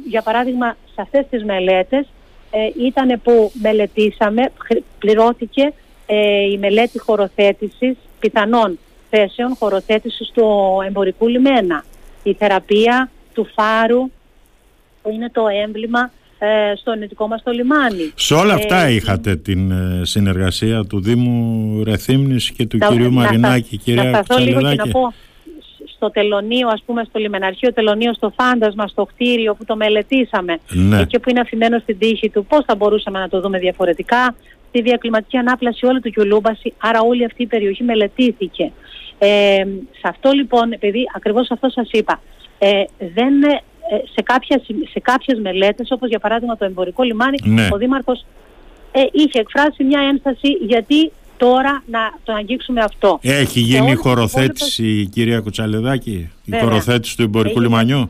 για 0.10 0.22
παράδειγμα, 0.22 0.78
σε 0.94 1.02
αυτές 1.02 1.26
τις 1.30 1.44
μελέτες 1.44 2.08
ήταν 2.78 3.22
που 3.24 3.52
μελετήσαμε, 3.62 4.52
πληρώθηκε 5.00 5.74
η 6.52 6.58
μελέτη 6.58 7.00
χωροθέτησης 7.00 7.98
πιθανών 8.20 8.80
θέσεων 9.10 9.56
χωροθέτησης 9.60 10.32
του 10.34 10.48
εμπορικού 10.88 11.28
λιμένα. 11.28 11.84
Η 12.24 12.34
θεραπεία 12.34 13.12
του 13.34 13.48
φάρου 13.56 14.12
που 15.02 15.10
είναι 15.12 15.30
το 15.30 15.44
έμβλημα 15.64 16.12
στο 16.76 16.92
ενετικό 16.92 17.28
μας 17.28 17.44
το 17.44 17.52
λιμάνι. 17.52 18.12
Σε 18.16 18.34
όλα 18.34 18.54
αυτά 18.54 18.90
είχατε 18.90 19.36
την 19.36 19.74
συνεργασία 20.06 20.86
του 20.86 21.02
Δήμου 21.02 21.84
Ρεθύμνης 21.84 22.52
και 22.52 22.66
του 22.66 22.78
κυρίου 22.78 23.12
Μαρινάκη, 23.12 23.78
κυρία 23.78 24.04
Να 24.04 24.24
σταθώ 24.24 24.44
λίγο 24.44 24.60
και 24.60 24.76
να 24.76 24.88
πω 24.88 25.14
στο 26.02 26.12
τελωνίο, 26.12 26.68
ας 26.68 26.84
πούμε 26.86 27.04
στο 27.10 27.20
λιμεναρχείο 27.20 27.74
τελωνίο, 27.74 28.14
στο 28.14 28.34
φάντασμα, 28.40 28.88
στο 28.88 29.06
κτίριο 29.06 29.54
που 29.56 29.66
το 29.66 29.76
μελετήσαμε, 29.76 30.60
ναι. 30.70 31.00
εκεί 31.00 31.20
που 31.20 31.30
είναι 31.30 31.40
αφημένο 31.40 31.80
στην 31.80 31.98
τύχη 31.98 32.30
του, 32.30 32.46
πώς 32.46 32.64
θα 32.66 32.76
μπορούσαμε 32.76 33.20
να 33.20 33.30
το 33.30 33.42
δούμε 33.42 33.60
διαφορετικά, 33.60 34.36
στη 34.70 34.82
διακλιματική 34.82 35.38
ανάπλαση 35.38 35.86
όλη 35.86 36.02
του 36.02 36.10
Κιουλούμπαση, 36.10 36.74
άρα 36.78 37.00
όλη 37.02 37.26
αυτή 37.26 37.42
η 37.44 37.48
περιοχή 37.48 37.84
μελετήθηκε. 37.84 38.72
Ε, 39.20 39.64
σε 39.92 40.08
αυτό 40.08 40.32
λοιπόν, 40.32 40.72
επειδή 40.72 41.04
ακριβώς 41.16 41.52
αυτό 41.52 41.70
σας 41.70 41.90
είπα, 41.92 42.22
ε, 42.60 42.84
δεν, 43.14 43.44
ε, 43.44 43.62
σε, 44.14 44.22
κάποια, 44.24 44.62
σε 44.92 45.00
κάποιες 45.00 45.40
μελέτες, 45.40 45.92
όπως 45.92 46.10
για 46.10 46.20
παράδειγμα 46.20 46.58
το 46.58 46.66
εμπορικό 46.66 47.04
λιμάνι, 47.04 47.38
Ναι. 47.44 47.68
ο 47.72 47.78
Δήμαρχος 47.78 48.26
ε, 48.92 49.02
είχε 49.12 49.40
εκφράσει 49.40 49.84
μια 49.84 50.02
ένσταση 50.12 50.50
γιατί 50.62 51.12
τώρα 51.46 51.84
να 51.86 52.00
το 52.24 52.34
αγγίξουμε 52.34 52.82
αυτό. 52.82 53.20
Έχει 53.22 53.46
Και 53.54 53.60
γίνει 53.60 53.80
όλες 53.80 53.92
τις 53.92 54.02
χωροθέτηση, 54.02 55.10
κυρία 55.14 55.40
Κουτσαλεδάκη, 55.40 56.12
η 56.12 56.30
Βέβαια. 56.46 56.60
χωροθέτηση 56.68 57.16
του 57.18 57.22
εμπορικού 57.24 57.60
Έγινε. 57.60 57.66
λιμανιού; 57.80 58.10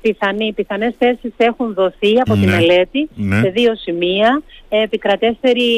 πιθανοί, 0.00 0.52
πιθανές 0.52 0.94
θέσεις 0.98 1.32
έχουν 1.36 1.74
δοθεί 1.74 2.20
από 2.20 2.32
τη 2.34 2.38
Ναι. 2.38 2.46
μελέτη 2.56 3.08
Ναι. 3.14 3.40
σε 3.40 3.48
δύο 3.48 3.74
σημεία. 3.76 4.42
Ε, 4.68 4.82
επικρατέστερη 4.82 5.70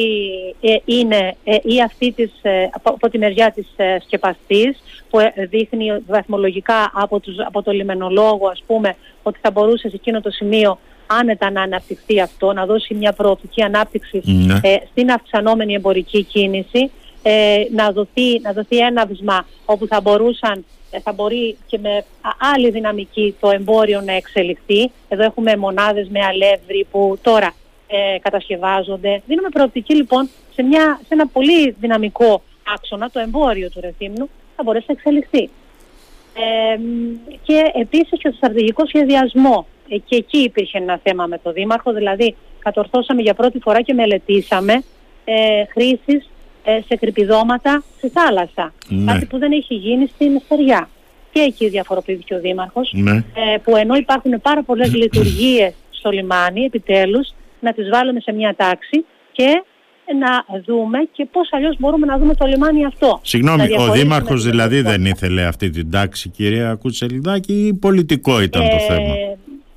ε, 0.61 0.75
είναι 0.85 1.35
ε, 1.43 1.55
ή 1.63 1.81
αυτή 1.81 2.11
της, 2.11 2.31
ε, 2.41 2.69
από, 2.73 2.89
από 2.89 3.09
τη 3.09 3.17
μεριά 3.17 3.51
της 3.51 3.67
ε, 3.75 3.97
σκεπαστής 4.05 4.77
που 5.09 5.19
ε, 5.19 5.33
δείχνει 5.49 5.91
βαθμολογικά 6.07 6.91
από, 6.93 7.19
τους, 7.19 7.35
από 7.47 7.61
το 7.61 7.71
λιμενολόγο 7.71 8.47
ας 8.51 8.63
πούμε 8.67 8.95
ότι 9.23 9.39
θα 9.41 9.51
μπορούσε 9.51 9.89
σε 9.89 9.95
εκείνο 9.95 10.21
το 10.21 10.29
σημείο 10.29 10.79
άνετα 11.07 11.51
να 11.51 11.61
αναπτυχθεί 11.61 12.21
αυτό, 12.21 12.53
να 12.53 12.65
δώσει 12.65 12.93
μια 12.93 13.13
προοπτική 13.13 13.61
ανάπτυξη 13.61 14.21
Ναι. 14.25 14.59
ε, 14.63 14.75
στην 14.91 15.11
αυξανόμενη 15.11 15.73
εμπορική 15.73 16.23
κίνηση, 16.23 16.91
ε, 17.23 17.63
να, 17.71 17.91
δοθεί, 17.91 18.39
να 18.41 18.51
δοθεί 18.53 18.77
ένα 18.77 19.05
βήμα 19.05 19.45
όπου 19.65 19.87
θα 19.87 20.01
μπορούσαν 20.01 20.65
ε, 20.91 20.99
θα 20.99 21.13
μπορεί 21.13 21.57
και 21.67 21.77
με 21.81 21.89
α- 22.21 22.53
άλλη 22.53 22.69
δυναμική 22.69 23.35
το 23.39 23.49
εμπόριο 23.49 24.01
να 24.01 24.13
εξελιχθεί. 24.13 24.91
Εδώ 25.09 25.23
έχουμε 25.23 25.55
μονάδες 25.57 26.07
με 26.09 26.19
αλεύρι 26.23 26.87
που 26.91 27.17
τώρα 27.21 27.53
ε, 27.87 28.19
κατασκευάζονται. 28.19 29.21
Δίνουμε 29.27 29.49
προοπτική 29.49 29.95
λοιπόν 29.95 30.29
σε, 30.53 30.63
μια, 30.63 30.99
σε 31.01 31.13
ένα 31.13 31.27
πολύ 31.27 31.75
δυναμικό 31.79 32.41
άξονα, 32.75 33.09
το 33.09 33.19
εμπόριο 33.19 33.69
του 33.69 33.79
Ρεθύμνου, 33.81 34.29
θα 34.55 34.63
μπορέσει 34.63 34.85
να 34.87 34.93
εξελιχθεί. 34.93 35.49
Ε, 36.37 36.77
μ, 36.77 37.15
και 37.43 37.71
επίσης 37.73 38.19
και 38.19 38.29
το 38.29 38.35
στρατηγικός 38.35 38.87
σχεδιασμός. 38.87 39.65
Ε, 39.89 39.97
και 39.97 40.15
εκεί 40.15 40.37
υπήρχε 40.37 40.77
ένα 40.77 40.99
θέμα 41.03 41.25
με 41.25 41.39
το 41.43 41.51
Δήμαρχο, 41.51 41.93
δηλαδή 41.93 42.35
κατορθώσαμε 42.59 43.21
για 43.21 43.33
πρώτη 43.33 43.59
φορά 43.59 43.81
και 43.81 43.93
μελετήσαμε 43.93 44.73
ε, 45.25 45.33
χρήσεις 45.71 46.29
ε, 46.63 46.79
σε 46.87 46.95
κρυπηδώματα 46.95 47.83
στη 47.97 48.09
θάλασσα. 48.09 48.73
Ναι. 48.87 49.11
Κάτι 49.11 49.25
που 49.25 49.37
δεν 49.37 49.51
έχει 49.51 49.73
γίνει 49.73 50.07
στην 50.07 50.39
Στεριά. 50.45 50.89
Και 51.31 51.41
εκεί 51.41 51.69
διαφοροποιήθηκε 51.69 52.35
ο 52.35 52.39
Δήμαρχος, 52.39 52.91
Ναι. 52.93 53.11
ε, 53.11 53.57
που 53.63 53.75
ενώ 53.75 53.95
υπάρχουν 53.95 54.41
πάρα 54.41 54.63
πολλές 54.63 54.93
λειτουργίες 54.95 55.73
στο 55.89 56.09
λιμάνι, 56.09 56.63
επιτέλους, 56.63 57.33
να 57.59 57.73
τις 57.73 57.89
βάλουμε 57.89 58.19
σε 58.19 58.31
μια 58.33 58.53
τάξη 58.57 59.05
και 59.31 59.63
να 60.19 60.61
δούμε 60.65 60.97
και 61.11 61.27
πώς 61.31 61.47
αλλιώς 61.51 61.75
μπορούμε 61.79 62.05
να 62.05 62.17
δούμε 62.17 62.35
το 62.35 62.45
λιμάνι 62.45 62.85
αυτό. 62.85 63.07
Να 63.07 63.19
Συγγνώμη, 63.21 63.61
ο 63.61 63.65
διαχωρίσουμε 63.65 63.97
Δήμαρχος 64.01 64.41
την 64.41 64.49
δηλαδή 64.51 64.75
δεν 64.75 64.83
πραγματικότητα. 64.83 65.25
ήθελε 65.25 65.47
αυτή 65.47 65.69
την 65.69 65.91
τάξη, 65.91 66.29
κυρία 66.29 66.75
Κουτσελιδάκη, 66.75 67.67
ή 67.67 67.73
πολιτικό 67.73 68.41
ήταν 68.41 68.69
το 68.69 68.79
θέμα; 68.79 69.13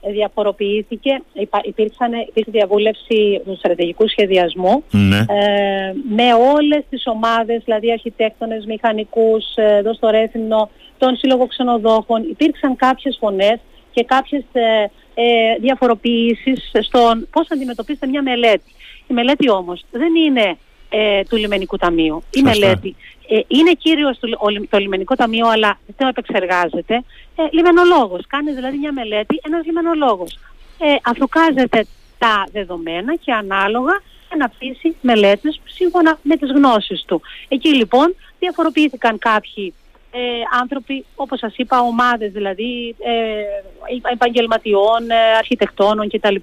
Ε, 0.08 0.12
διαφοροποιήθηκε, 0.12 1.22
υπά, 1.32 1.60
υπήρξαν, 1.64 2.12
υπήρξε 2.28 2.50
διαβούλευση 2.50 3.42
του 3.44 3.56
στρατηγικού 3.58 4.08
σχεδιασμού 4.08 4.84
Ναι. 4.90 5.16
ε, 5.16 5.92
με 6.16 6.34
όλες 6.54 6.84
τις 6.90 7.02
ομάδες, 7.06 7.62
δηλαδή 7.64 7.92
αρχιτέκτονες, 7.92 8.64
μηχανικούς, 8.64 9.44
ε, 9.54 9.76
εδώ 9.76 9.94
στο 9.94 10.08
Ρέθυμνο, 10.10 10.70
τον 10.98 11.16
Σύλλογο 11.16 11.46
Ξενοδόχων. 11.46 12.22
Υπήρξαν 12.30 12.76
κάποιες 12.76 13.16
φωνές 13.20 13.58
και 13.92 14.04
κάποιες 14.04 14.42
ε, 14.52 14.62
ε, 15.14 15.54
διαφοροποιήσεις 15.60 16.70
στον 16.80 17.28
πώς 17.30 17.46
θα 17.46 17.54
αντιμετωπίσετε 17.54 18.06
μια 18.06 18.22
μελέτη. 18.22 18.70
Η 19.06 19.12
μελέτη 19.14 19.50
όμως 19.50 19.84
δεν 19.90 20.14
είναι 20.14 20.56
ε, 20.88 21.22
του 21.22 21.36
Λιμενικού 21.36 21.76
Ταμείου. 21.76 22.22
Η 22.30 22.38
Σωστά. 22.38 22.50
μελέτη 22.50 22.96
ε, 23.28 23.40
είναι 23.48 23.72
κύριος 23.72 24.18
του, 24.18 24.28
ο, 24.38 24.66
το 24.68 24.78
Λιμενικό 24.78 25.14
Ταμείο, 25.14 25.48
αλλά 25.48 25.78
δεν 25.86 25.94
το 25.96 26.06
επεξεργάζεται. 26.06 26.94
Ε, 27.36 27.42
λιμενολόγος. 27.50 28.26
Κάνει 28.26 28.52
δηλαδή 28.52 28.76
μια 28.76 28.92
μελέτη 28.92 29.40
ένας 29.42 29.64
λιμενολόγος. 29.66 30.38
Ε, 30.78 30.94
αφρουκάζεται 31.02 31.86
τα 32.18 32.46
δεδομένα 32.52 33.14
και 33.14 33.32
ανάλογα 33.32 34.02
αναπτύσσει 34.32 34.96
μελέτες 35.00 35.60
σύμφωνα 35.64 36.18
με 36.22 36.36
τις 36.36 36.50
γνώσεις 36.50 37.04
του. 37.06 37.20
Εκεί 37.48 37.74
λοιπόν 37.74 38.14
διαφοροποιήθηκαν 38.38 39.18
κάποιοι 39.18 39.74
ε, 40.10 40.18
άνθρωποι, 40.60 41.04
όπως 41.14 41.38
σας 41.38 41.52
είπα, 41.56 41.80
ομάδες 41.80 42.32
δηλαδή 42.32 42.94
ε, 42.98 44.12
επαγγελματιών, 44.12 45.10
ε, 45.10 45.36
αρχιτεκτόνων 45.38 46.08
κτλ. 46.08 46.36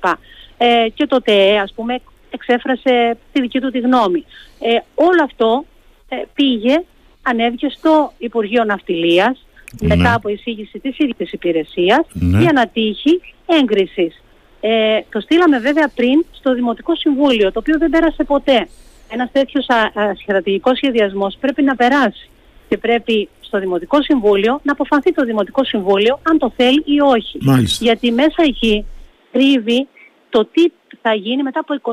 Ε, 0.58 0.90
και 0.94 1.08
το 1.08 1.22
ΤΕΕ, 1.22 1.60
ας 1.60 1.74
πούμε, 1.76 2.02
εξέφρασε 2.36 3.18
τη 3.32 3.42
δική 3.42 3.60
του 3.60 3.72
τη 3.72 3.80
γνώμη. 3.80 4.26
Ε, 4.60 4.78
όλο 4.96 5.24
αυτό 5.24 5.66
ε, 6.10 6.16
πήγε, 6.34 6.84
ανέβηκε 7.22 7.68
στο 7.78 8.12
Υπουργείο 8.18 8.64
Ναυτιλίας 8.64 9.46
Ναι. 9.82 9.96
μετά 9.96 10.14
από 10.14 10.30
εισήγηση 10.30 10.80
της 10.80 10.98
ίδιας 10.98 11.18
της 11.18 11.32
υπηρεσίας 11.32 12.06
Ναι. 12.14 12.40
για 12.42 12.52
να 12.54 12.68
τύχει 12.68 13.22
έγκρισης. 13.46 14.24
Ε, 14.62 15.00
το 15.10 15.20
στείλαμε 15.20 15.60
βέβαια 15.60 15.92
πριν 15.96 16.26
στο 16.32 16.54
Δημοτικό 16.54 16.96
Συμβούλιο, 16.96 17.52
το 17.52 17.60
οποίο 17.60 17.78
δεν 17.78 17.90
πέρασε 17.90 18.24
ποτέ. 18.24 18.68
Ένας 19.10 19.30
τέτοιος 19.32 19.66
α, 19.70 20.02
α, 20.02 20.14
στρατηγικός 20.24 20.78
σχεδιασμός 20.78 21.38
πρέπει 21.40 21.64
να 21.64 21.76
περάσει 21.76 22.30
και 22.70 22.78
πρέπει 22.78 23.30
στο 23.42 23.60
Δημοτικό 23.60 24.02
Συμβούλιο 24.02 24.60
να 24.64 24.72
αποφανθεί 24.72 25.14
το 25.14 25.26
Δημοτικό 25.26 25.64
Συμβούλιο 25.64 26.20
αν 26.24 26.38
το 26.38 26.52
θέλει 26.56 26.84
ή 26.86 27.00
όχι. 27.00 27.38
Μάλιστα. 27.42 27.86
Γιατί 27.86 28.12
μέσα 28.12 28.44
εκεί 28.46 28.86
κρύβει 29.32 29.88
το 30.36 30.46
τι 30.54 30.64
θα 31.02 31.14
γίνει 31.14 31.44
μετά 31.44 31.60
από 31.60 31.74
25 31.82 31.92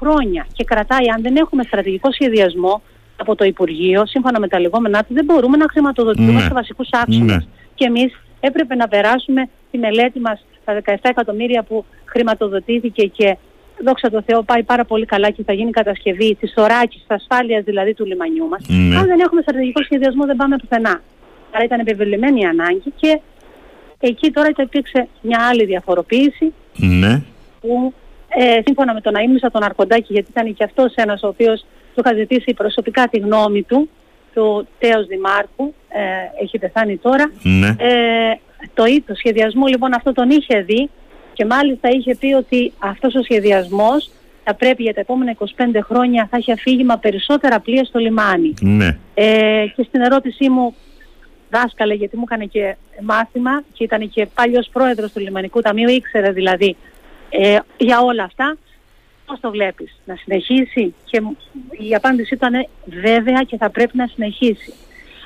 χρόνια 0.00 0.46
και 0.52 0.64
κρατάει, 0.64 1.06
αν 1.14 1.22
δεν 1.22 1.36
έχουμε 1.36 1.62
στρατηγικό 1.62 2.12
σχεδιασμό 2.12 2.82
από 3.16 3.34
το 3.34 3.44
Υπουργείο, 3.44 4.06
σύμφωνα 4.06 4.40
με 4.40 4.48
τα 4.48 4.60
λεγόμενά 4.60 4.98
του, 5.04 5.14
δεν 5.14 5.24
μπορούμε 5.24 5.56
να 5.56 5.66
χρηματοδοτούμε 5.70 6.32
Ναι. 6.32 6.40
σε 6.40 6.48
βασικούς 6.52 6.88
άξονες. 6.92 7.36
Ναι. 7.36 7.44
Και 7.74 7.84
εμείς 7.84 8.10
έπρεπε 8.40 8.74
να 8.74 8.88
περάσουμε 8.88 9.48
τη 9.70 9.78
μελέτη 9.78 10.20
μας 10.20 10.44
τα 10.64 10.72
17 10.74 10.94
εκατομμύρια 11.02 11.62
που 11.62 11.84
χρηματοδοτήθηκε 12.04 13.06
και 13.06 13.36
δόξα 13.84 14.10
τω 14.10 14.22
Θεώ 14.26 14.42
πάει 14.42 14.62
πάρα 14.62 14.84
πολύ 14.84 15.04
καλά 15.04 15.30
και 15.30 15.42
θα 15.42 15.52
γίνει 15.52 15.70
κατασκευή 15.70 16.36
της 16.40 16.52
οράκης, 16.56 17.00
της 17.06 17.16
ασφάλειας 17.16 17.64
δηλαδή 17.64 17.94
του 17.94 18.04
λιμανιού 18.04 18.48
μας. 18.48 18.62
Ναι. 18.68 18.96
Αν 18.96 19.06
δεν 19.06 19.20
έχουμε 19.20 19.40
στρατηγικό 19.42 19.82
σχεδιασμό 19.82 20.24
δεν 20.26 20.36
πάμε 20.36 20.56
πουθενά. 20.56 21.00
Άρα 21.52 21.64
ήταν 21.64 21.80
επιβεβλημένη 21.80 22.40
η 22.40 22.44
ανάγκη 22.44 22.92
και 22.96 23.20
εκεί 24.00 24.30
τώρα 24.30 24.48
υπήρξε 24.56 25.08
μια 25.22 25.38
άλλη 25.50 25.64
διαφοροποίηση 25.64 26.52
Ναι. 26.76 27.22
Που 27.68 27.94
ε, 28.28 28.60
σύμφωνα 28.64 28.94
με 28.94 29.00
τον 29.00 29.14
Αίμνησα 29.16 29.50
τον 29.50 29.62
Αρκοντάκη, 29.62 30.12
γιατί 30.12 30.30
ήταν 30.30 30.54
και 30.54 30.64
αυτός 30.64 30.92
ένας 30.94 31.22
ο 31.22 31.28
οποίος 31.28 31.60
του 31.94 32.02
είχα 32.04 32.14
ζητήσει 32.14 32.54
προσωπικά 32.54 33.08
τη 33.10 33.18
γνώμη 33.18 33.62
του, 33.62 33.88
του 34.34 34.66
τέος 34.78 35.06
Δημάρχου, 35.06 35.72
ε, 35.88 36.42
έχει 36.42 36.58
πεθάνει 36.58 36.96
τώρα, 36.96 37.30
Ναι. 37.42 37.66
ε, 37.78 38.34
το, 38.74 38.84
ή- 38.84 39.04
το 39.06 39.14
σχεδιασμό 39.14 39.66
λοιπόν 39.66 39.94
αυτό 39.94 40.12
τον 40.12 40.30
είχε 40.30 40.60
δει 40.60 40.90
και 41.32 41.44
μάλιστα 41.44 41.88
είχε 41.88 42.14
πει 42.16 42.32
ότι 42.34 42.72
αυτός 42.78 43.14
ο 43.14 43.22
σχεδιασμός 43.22 44.10
θα 44.44 44.54
πρέπει 44.54 44.82
για 44.82 44.94
τα 44.94 45.00
επόμενα 45.00 45.34
25 45.38 45.44
χρόνια 45.82 46.26
θα 46.30 46.36
έχει 46.36 46.52
αφήγημα 46.52 46.96
περισσότερα 46.98 47.60
πλοία 47.60 47.84
στο 47.84 47.98
λιμάνι. 47.98 48.54
Ναι. 48.60 48.96
Ε, 49.14 49.64
και 49.76 49.82
στην 49.88 50.00
ερώτησή 50.00 50.48
μου, 50.48 50.74
δάσκαλε, 51.50 51.94
γιατί 51.94 52.16
μου 52.16 52.22
έκανε 52.26 52.44
και 52.44 52.76
μάθημα 53.02 53.62
και 53.72 53.84
ήταν 53.84 54.10
και 54.10 54.26
παλιός 54.34 54.68
πρόεδρος 54.72 55.12
του 55.12 55.20
Λιμανικού 55.20 55.60
Ταμείου, 55.60 55.88
ήξερε 55.88 56.30
δηλαδή 56.32 56.76
ε, 57.30 57.58
για 57.76 58.00
όλα 58.00 58.24
αυτά, 58.24 58.56
πώς 59.26 59.40
το 59.40 59.50
βλέπεις, 59.50 59.98
να 60.04 60.14
συνεχίσει; 60.16 60.94
Και 61.04 61.20
μου- 61.20 61.36
η 61.90 61.94
απάντησή 61.94 62.36
του 62.36 62.46
ήταν 62.46 62.66
βέβαια 62.86 63.42
και 63.42 63.56
θα 63.56 63.70
πρέπει 63.70 63.96
να 63.96 64.06
συνεχίσει. 64.06 64.72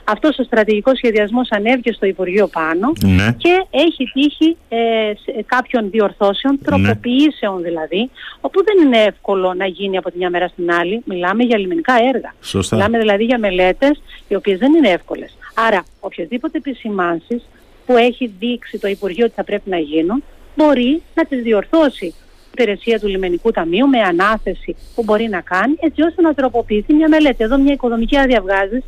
Αυτός 0.04 0.38
ο 0.38 0.42
στρατηγικός 0.42 0.96
σχεδιασμός 0.96 1.48
ανέβηκε 1.50 1.92
στο 1.92 2.06
Υπουργείο 2.06 2.46
πάνω 2.48 2.92
Ναι. 3.04 3.32
και 3.38 3.64
έχει 3.70 4.04
τύχει 4.12 4.56
ε, 4.68 4.76
σε 5.24 5.42
κάποιων 5.46 5.90
διορθώσεων, 5.90 6.58
τροποποιήσεων 6.64 7.62
δηλαδή, 7.62 8.10
όπου 8.40 8.64
δεν 8.64 8.86
είναι 8.86 8.98
εύκολο 9.02 9.54
να 9.54 9.66
γίνει 9.66 9.96
από 9.96 10.10
τη 10.10 10.16
μια 10.18 10.30
μέρα 10.30 10.48
στην 10.48 10.72
άλλη. 10.72 11.02
Μιλάμε 11.04 11.42
για 11.42 11.58
λιμενικά 11.58 11.94
έργα. 12.14 12.34
Σωστά. 12.40 12.76
Μιλάμε 12.76 12.98
δηλαδή 12.98 13.24
για 13.24 13.38
μελέτες 13.38 14.02
οι 14.28 14.34
οποίες 14.34 14.58
δεν 14.58 14.74
είναι 14.74 14.88
εύκολες. 14.88 15.36
Άρα, 15.54 15.84
οποιοδήποτε 16.00 16.58
επισημάνσεις 16.58 17.42
που 17.86 17.96
έχει 17.96 18.32
δείξει 18.38 18.78
το 18.78 18.88
Υπουργείο 18.88 19.24
ότι 19.24 19.34
θα 19.34 19.44
πρέπει 19.44 19.70
να 19.70 19.78
γίνουν, 19.78 20.22
μπορεί 20.54 21.02
να 21.14 21.24
τις 21.24 21.42
διορθώσει 21.42 22.06
η 22.06 22.14
υπηρεσία 22.50 22.98
του 23.00 23.06
Λιμενικού 23.08 23.50
Ταμείου 23.50 23.86
με 23.88 23.98
ανάθεση 24.00 24.76
που 24.94 25.02
μπορεί 25.04 25.28
να 25.28 25.40
κάνει, 25.40 25.74
έτσι 25.80 26.02
ώστε 26.02 26.22
να 26.22 26.34
τροποποιηθεί 26.34 26.92
μια 26.94 27.08
μελέτη. 27.08 27.44
Εδώ 27.44 27.58
μια 27.58 27.72
οικοδομική 27.72 28.16
άδεια 28.18 28.40
βγάζεις 28.40 28.82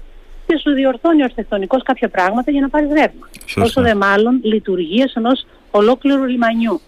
και 0.47 0.59
σου 0.59 0.71
διορθώνει 0.73 1.21
ο 1.21 1.25
αρχιτεκτονικός 1.25 1.83
κάποια 1.83 2.09
πράγματα 2.09 2.51
για 2.51 2.61
να 2.61 2.69
πάρεις 2.69 2.89
ρεύμα. 2.89 3.29
Σωστά. 3.47 3.63
Όσο 3.63 3.83
δε 3.83 3.95
μάλλον 3.95 4.41
λειτουργίες 4.43 5.15
ενός 5.15 5.47
ολόκληρου 5.71 6.25
λιμανιού. 6.25 6.81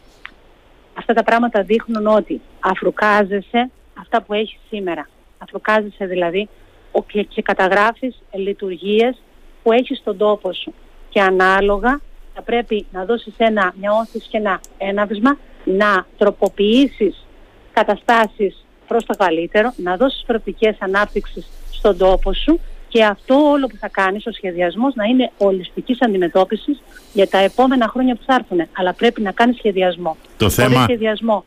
Αυτά 0.94 1.12
τα 1.14 1.22
πράγματα 1.22 1.62
δείχνουν 1.62 2.06
ότι 2.06 2.40
αφρουκάζεσαι 2.60 3.70
αυτά 4.00 4.22
που 4.22 4.32
έχεις 4.34 4.58
σήμερα. 4.68 5.08
Αφρουκάζεσαι 5.38 6.06
δηλαδή 6.06 6.48
ο- 6.92 7.02
και, 7.02 7.22
και 7.22 7.42
καταγράφεις 7.42 8.22
λειτουργίες 8.32 9.22
που 9.62 9.72
έχεις 9.72 9.98
στον 9.98 10.16
τόπο 10.16 10.52
σου. 10.52 10.74
Και 11.08 11.20
ανάλογα 11.20 12.00
θα 12.36 12.42
πρέπει 12.42 12.86
να 12.92 13.04
δώσεις 13.04 13.34
ένα, 13.36 13.74
μια 13.80 13.92
όθηση 13.92 14.26
και 14.30 14.36
ένα 14.36 14.60
έναυσμα, 14.78 15.38
να 15.64 16.06
τροποποιήσεις 16.18 17.26
καταστάσεις 17.72 18.64
προς 18.86 19.04
το 19.04 19.14
καλύτερο, 19.14 19.72
να 19.76 19.96
δώσεις 19.96 20.24
προοπτικές 20.26 20.76
ανάπτυξης 20.78 21.46
στον 21.70 21.96
τόπο 21.96 22.32
σου 22.32 22.60
και 22.88 23.04
αυτό 23.04 23.34
όλο 23.34 23.66
που 23.66 23.76
θα 23.76 23.88
κάνεις 23.88 24.26
ο 24.26 24.32
σχεδιασμός 24.32 24.94
να 24.94 25.04
είναι 25.04 25.30
ολιστικής 25.36 26.02
αντιμετώπισης 26.02 26.82
για 27.12 27.28
τα 27.28 27.38
επόμενα 27.38 27.88
χρόνια 27.88 28.14
που 28.14 28.22
θα 28.26 28.34
έρθουν. 28.34 28.68
Αλλά 28.72 28.92
πρέπει 28.92 29.20
να 29.22 29.32
κάνεις 29.32 29.56
σχεδιασμό. 29.56 30.16
Το 30.36 30.50
θέμα, 30.50 30.82
σχεδιασμό. 30.82 31.44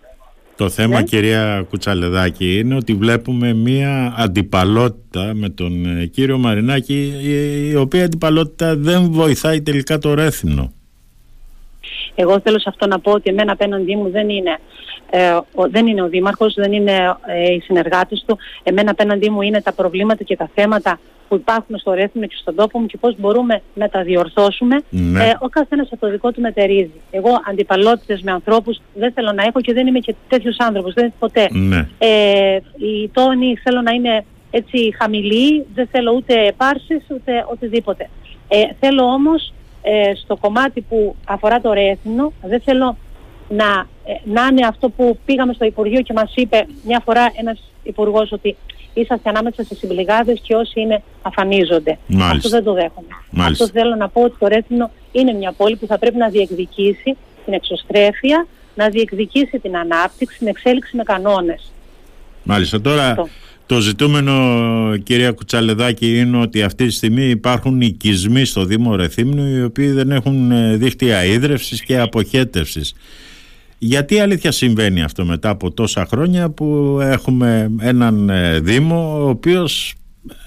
Το 0.55 0.69
θέμα 0.69 0.99
ναι. 0.99 1.03
κυρία 1.03 1.65
Κουτσαλεδάκη 1.69 2.59
είναι 2.59 2.75
ότι 2.75 2.93
βλέπουμε 2.93 3.53
μία 3.53 4.13
αντιπαλότητα 4.17 5.31
με 5.33 5.49
τον 5.49 5.85
ε, 5.85 6.05
κύριο 6.05 6.37
Μαρινάκη 6.37 7.13
η 7.71 7.75
οποία 7.75 8.03
αντιπαλότητα 8.03 8.75
δεν 8.75 9.11
βοηθάει 9.11 9.61
τελικά 9.61 9.97
το 9.97 10.13
Ρέθινο. 10.13 10.73
Εγώ 12.21 12.39
θέλω 12.39 12.59
σε 12.59 12.69
αυτό 12.69 12.87
να 12.87 12.99
πω 12.99 13.11
ότι 13.11 13.29
εμένα 13.29 13.51
απέναντί 13.51 13.95
μου 13.95 14.09
δεν 14.09 14.29
είναι, 14.29 14.57
ε, 15.09 15.31
ο, 15.31 15.69
δεν 15.69 15.87
είναι 15.87 16.01
ο 16.01 16.07
Δήμαρχος, 16.07 16.53
δεν 16.53 16.71
είναι 16.71 17.15
ε, 17.25 17.53
οι 17.53 17.59
συνεργάτες 17.59 18.23
του. 18.27 18.37
Εμένα 18.63 18.91
απέναντί 18.91 19.29
μου 19.29 19.41
είναι 19.41 19.61
τα 19.61 19.73
προβλήματα 19.73 20.23
και 20.23 20.35
τα 20.35 20.49
θέματα 20.55 20.99
που 21.27 21.35
υπάρχουν 21.35 21.77
στο 21.77 21.93
Ρέθινο 21.93 22.25
και 22.25 22.35
στον 22.41 22.55
τόπο 22.55 22.79
μου 22.79 22.85
και 22.85 22.97
πώς 22.97 23.15
μπορούμε 23.17 23.61
να 23.73 23.89
τα 23.89 24.03
διορθώσουμε. 24.03 24.75
Ναι. 24.89 25.23
Ε, 25.23 25.37
ο 25.39 25.47
καθένας 25.47 25.87
από 25.91 26.01
το 26.05 26.11
δικό 26.11 26.31
του 26.31 26.41
μετερίζει. 26.41 27.01
Εγώ 27.11 27.29
αντιπαλότητες 27.49 28.21
με 28.21 28.31
ανθρώπους 28.31 28.81
δεν 28.93 29.11
θέλω 29.13 29.31
να 29.31 29.43
έχω 29.43 29.61
και 29.61 29.73
δεν 29.73 29.87
είμαι 29.87 29.99
και 29.99 30.15
τέτοιος 30.27 30.55
άνθρωπος, 30.59 30.93
δεν 30.93 31.13
ποτέ. 31.19 31.47
Ναι. 31.51 31.87
Ε, 31.97 32.55
η 32.77 33.09
τόνη 33.13 33.57
θέλω 33.63 33.81
να 33.81 33.91
είναι 33.91 34.25
έτσι 34.51 34.95
χαμηλή, 34.99 35.65
δεν 35.73 35.87
θέλω 35.91 36.11
ούτε 36.11 36.45
επάρσεις 36.47 37.01
ούτε 37.09 37.45
οτιδήποτε. 37.51 38.09
Ε, 38.47 38.57
θέλω 38.79 39.03
όμως 39.03 39.53
ε, 39.81 40.15
στο 40.15 40.35
κομμάτι 40.35 40.81
που 40.81 41.15
αφορά 41.25 41.61
το 41.61 41.73
Ρέθινο, 41.73 42.33
δεν 42.41 42.61
θέλω 42.61 42.97
να, 43.49 43.87
ε, 44.05 44.13
να 44.23 44.47
είναι 44.51 44.65
αυτό 44.65 44.89
που 44.89 45.19
πήγαμε 45.25 45.53
στο 45.53 45.65
Υπουργείο 45.65 46.01
και 46.01 46.13
μας 46.13 46.31
είπε 46.35 46.65
μια 46.85 47.01
φορά 47.05 47.31
ένας 47.35 47.59
Υπουργός 47.83 48.31
ότι 48.31 48.55
είσαστε 48.93 49.29
ανάμεσα 49.29 49.63
σε 49.63 49.75
συμπληγάδες 49.75 50.39
και 50.43 50.55
όσοι 50.55 50.81
είναι 50.81 51.03
αφανίζονται. 51.21 51.97
Μάλιστα. 52.07 52.35
Αυτό 52.35 52.49
δεν 52.49 52.63
το 52.63 52.73
δέχομαι. 52.73 53.07
Μάλιστα. 53.29 53.63
Αυτό 53.63 53.79
θέλω 53.79 53.95
να 53.95 54.09
πω 54.09 54.21
ότι 54.21 54.35
το 54.39 54.47
Ρέθινο 54.47 54.91
είναι 55.11 55.33
μια 55.33 55.51
πόλη 55.51 55.75
που 55.75 55.85
θα 55.85 55.97
πρέπει 55.97 56.17
να 56.17 56.29
διεκδικήσει 56.29 57.17
την 57.45 57.53
εξωστρέφεια, 57.53 58.47
να 58.75 58.89
διεκδικήσει 58.89 59.59
την 59.59 59.77
ανάπτυξη, 59.77 60.37
την 60.37 60.47
εξέλιξη 60.47 60.95
με 60.95 61.03
κανόνες. 61.03 61.71
Μάλιστα. 62.43 62.81
Τώρα 62.81 63.15
το 63.69 63.79
ζητούμενο 63.79 64.33
κυρία 65.03 65.31
Κουτσαλεδάκη 65.31 66.17
είναι 66.17 66.37
ότι 66.37 66.63
αυτή 66.63 66.85
τη 66.85 66.91
στιγμή 66.91 67.29
υπάρχουν 67.29 67.81
οικισμοί 67.81 68.45
στο 68.45 68.65
Δήμο 68.65 68.95
Ρεθύμνου 68.95 69.55
οι 69.55 69.63
οποίοι 69.63 69.91
δεν 69.91 70.11
έχουν 70.11 70.51
ε, 70.51 70.75
δίχτυα 70.75 71.25
ίδρυυσης 71.25 71.81
και 71.81 71.99
αποχέτευσης. 71.99 72.93
Γιατί 73.77 74.19
αλήθεια 74.19 74.51
συμβαίνει 74.51 75.01
αυτό 75.01 75.25
μετά 75.25 75.49
από 75.49 75.71
τόσα 75.71 76.05
χρόνια 76.05 76.49
που 76.49 76.97
έχουμε 77.01 77.71
έναν 77.79 78.29
ε, 78.29 78.59
Δήμο 78.59 79.23
ο 79.23 79.29
οποίος 79.29 79.93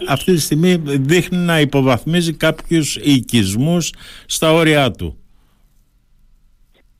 αυτή 0.08 0.34
τη 0.34 0.40
στιγμή 0.40 0.76
δείχνει 0.84 1.38
να 1.38 1.60
υποβαθμίζει 1.60 2.32
κάποιους 2.32 2.96
οικισμούς 2.96 3.92
στα 4.26 4.52
όρια 4.52 4.90
του; 4.90 5.16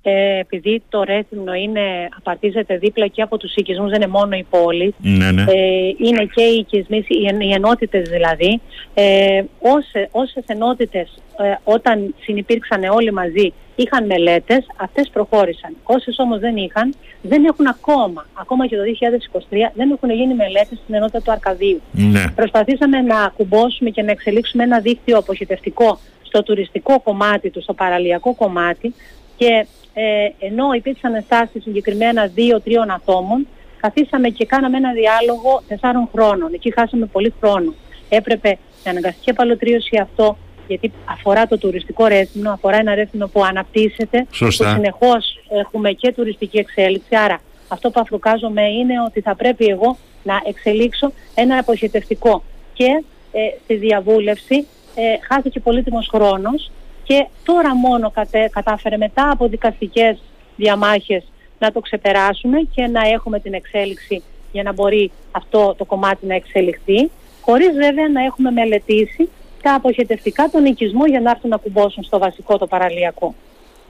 Ε, 0.03 0.39
επειδή 0.39 0.83
το 0.89 1.03
Ρέθυμνο 1.03 1.55
είναι, 1.55 2.09
απαρτίζεται 2.17 2.77
δίπλα 2.77 3.07
και 3.07 3.23
από 3.23 3.37
τους 3.37 3.55
οικισμούς, 3.55 3.91
δεν 3.91 4.01
είναι 4.01 4.11
μόνο 4.11 4.37
η 4.37 4.47
πόλη, 4.51 4.95
ναι, 4.99 5.31
ναι. 5.31 5.43
Ε, 5.43 5.95
είναι 5.99 6.25
και 6.35 6.43
οι 6.43 6.57
οικισμοί, 6.59 7.05
οι, 7.09 7.37
οι 7.39 7.53
ενότητες 7.53 8.09
δηλαδή. 8.09 8.61
Ε, 8.95 9.43
όσε, 9.59 10.09
όσες 10.11 10.45
ενότητες 10.47 11.23
ε, 11.39 11.55
όταν 11.65 12.15
συνυπήρξαν 12.21 12.85
όλοι 12.85 13.13
μαζί 13.13 13.53
είχαν 13.75 14.07
μελέτες, 14.07 14.67
αυτές 14.77 15.11
προχώρησαν. 15.13 15.77
Όσες 15.83 16.19
όμως 16.19 16.39
δεν 16.39 16.57
είχαν, 16.57 16.95
δεν 17.23 17.45
έχουν 17.45 17.67
ακόμα, 17.67 18.27
ακόμα 18.35 18.67
και 18.67 18.77
το 18.77 18.83
2023, 18.83 19.57
δεν 19.75 19.91
έχουν 19.91 20.11
γίνει 20.11 20.35
μελέτες 20.35 20.79
στην 20.83 20.95
ενότητα 20.95 21.21
του 21.21 21.31
Αρκαδίου. 21.31 21.81
Ναι. 21.93 22.25
Προσπαθήσαμε 22.35 23.01
να 23.01 23.33
κουμπώσουμε 23.37 23.91
και 23.91 24.03
να 24.03 24.11
εξελίξουμε 24.11 24.63
ένα 24.63 24.81
δίκτυο 24.81 25.19
αποχετευτικό 25.19 25.99
στο 26.23 26.43
τουριστικό 26.43 27.01
κομμάτι 27.01 27.51
του, 27.51 27.63
στο 27.63 27.73
παραλιακό 27.75 28.35
κομμάτι 28.35 28.95
και 29.43 29.67
ε, 29.95 30.29
ενώ 30.39 30.73
υπήρξαν 30.73 31.15
ενστάσεις 31.15 31.63
συγκεκριμένα 31.63 32.27
δύο-τριών 32.27 32.91
ατόμων, 32.91 33.47
καθίσαμε 33.81 34.29
και 34.29 34.47
κάναμε 34.47 34.77
ένα 34.77 34.93
διάλογο 34.93 35.63
τεσσάρων 35.69 36.09
χρόνων. 36.15 36.55
Εκεί 36.55 36.73
χάσαμε 36.73 37.07
πολύ 37.07 37.35
χρόνο. 37.41 37.75
Έπρεπε 38.09 38.59
να 38.85 38.91
αναγκαστική 38.91 39.31
επαλωτρίωση 39.31 39.97
αυτό, 39.97 40.37
γιατί 40.67 40.93
αφορά 41.05 41.47
το 41.47 41.59
τουριστικό 41.59 42.07
ρέθινο, 42.07 42.51
αφορά 42.51 42.77
ένα 42.77 42.95
ρέθινο 42.95 43.29
που 43.29 43.45
αναπτύσσεται, 43.45 44.27
Σωστά. 44.31 44.65
που 44.65 44.71
συνεχώς 44.71 45.39
έχουμε 45.49 45.93
και 45.93 46.13
τουριστική 46.13 46.59
εξέλιξη. 46.59 47.17
Άρα 47.17 47.41
αυτό 47.69 47.91
που 47.91 48.01
αφρουκάζομαι 48.01 48.63
είναι 48.63 48.95
ότι 49.07 49.21
θα 49.21 49.35
πρέπει 49.35 49.65
εγώ 49.67 49.97
να 50.23 50.41
εξελίξω 50.47 51.13
ένα 51.35 51.59
αποχετευτικό. 51.59 52.43
Και 52.73 53.05
ε, 53.33 53.41
στη 53.65 53.75
διαβούλευση 53.75 54.67
ε, 54.95 55.03
χάθηκε 55.29 55.61
πολύτιμος 55.61 56.09
χρόνος 56.13 56.71
και 57.03 57.27
τώρα 57.45 57.75
μόνο 57.75 58.11
κατέ, 58.11 58.49
κατάφερε 58.53 58.97
μετά 58.97 59.31
από 59.31 59.49
δικαστικές 59.49 60.19
διαμάχες 60.57 61.25
να 61.59 61.73
το 61.73 61.81
ξεπεράσουμε 61.81 62.59
και 62.75 62.87
να 62.87 63.01
έχουμε 63.01 63.41
την 63.41 63.55
εξέλιξη 63.55 64.23
για 64.53 64.63
να 64.63 64.73
μπορεί 64.73 65.11
αυτό 65.31 65.75
το 65.79 65.85
κομμάτι 65.85 66.27
να 66.27 66.35
εξελιχθεί, 66.35 67.11
χωρίς 67.41 67.73
βέβαια 67.73 68.09
να 68.09 68.25
έχουμε 68.25 68.51
μελετήσει 68.51 69.29
τα 69.63 69.75
αποχετευτικά 69.75 70.49
των 70.53 70.65
οικισμών 70.65 71.09
για 71.09 71.21
να 71.21 71.31
έρθουν 71.31 71.51
να 71.51 71.57
κουμπώσουν 71.57 72.03
στο 72.03 72.19
βασικό 72.19 72.59
το 72.59 72.67
παραλιακό. 72.67 73.35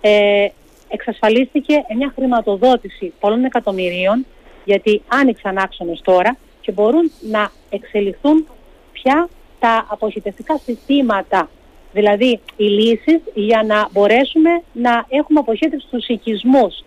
Ε, 0.00 0.46
εξασφαλίστηκε 0.88 1.74
μια 1.96 2.12
χρηματοδότηση 2.14 3.12
πολλών 3.20 3.44
εκατομμυρίων, 3.44 4.26
γιατί 4.64 5.02
άνοιξαν 5.08 5.58
άξονες 5.58 6.00
τώρα 6.04 6.36
και 6.60 6.72
μπορούν 6.72 7.12
να 7.30 7.50
εξελιχθούν 7.70 8.46
πια 8.92 9.28
τα 9.58 9.86
αποχετευτικά 9.88 10.58
συστήματα 10.58 11.48
Δηλαδή 11.92 12.40
οι 12.56 12.64
λύσεις 12.64 13.20
για 13.34 13.62
να 13.66 13.88
μπορέσουμε 13.92 14.50
να 14.72 15.06
έχουμε 15.08 15.38
αποχέτευση 15.38 15.86
στους 15.86 16.06
οικισμούς. 16.06 16.84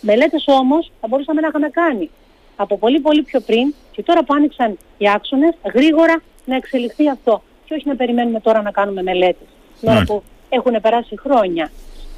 Μελέτες 0.00 0.44
όμως 0.46 0.90
θα 1.00 1.06
μπορούσαμε 1.08 1.40
να 1.40 1.48
είχαμε 1.48 1.68
κάνει 1.68 2.10
από 2.56 2.78
πολύ 2.78 3.00
πολύ 3.00 3.22
πιο 3.22 3.40
πριν 3.40 3.74
και 3.92 4.02
τώρα 4.02 4.24
που 4.24 4.34
άνοιξαν 4.34 4.78
οι 4.98 5.10
άξονες 5.10 5.54
γρήγορα 5.74 6.22
να 6.44 6.56
εξελιχθεί 6.56 7.08
αυτό 7.08 7.42
και 7.64 7.74
όχι 7.74 7.88
να 7.88 7.96
περιμένουμε 7.96 8.40
τώρα 8.40 8.62
να 8.62 8.70
κάνουμε 8.70 9.02
μελέτες. 9.02 9.48
Τώρα 9.80 10.02
που 10.06 10.22
έχουν 10.48 10.80
περάσει 10.82 11.18
χρόνια, 11.18 11.70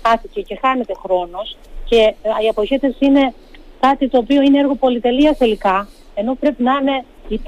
χάθηκε 0.07 0.41
και 0.41 0.59
χάνεται 0.63 0.93
χρόνος 1.03 1.57
και 1.85 2.15
ε, 2.23 2.45
η 2.45 2.49
αποχέτευση 2.49 3.05
είναι 3.05 3.35
κάτι 3.81 4.09
το 4.09 4.19
οποίο 4.19 4.43
είναι 4.43 4.59
έργο 4.59 4.75
πολυτελείας 4.75 5.37
τελικά 5.39 5.89
ενώ 6.15 6.35
πρέπει 6.35 6.63
να 6.63 6.73
είναι 6.81 7.05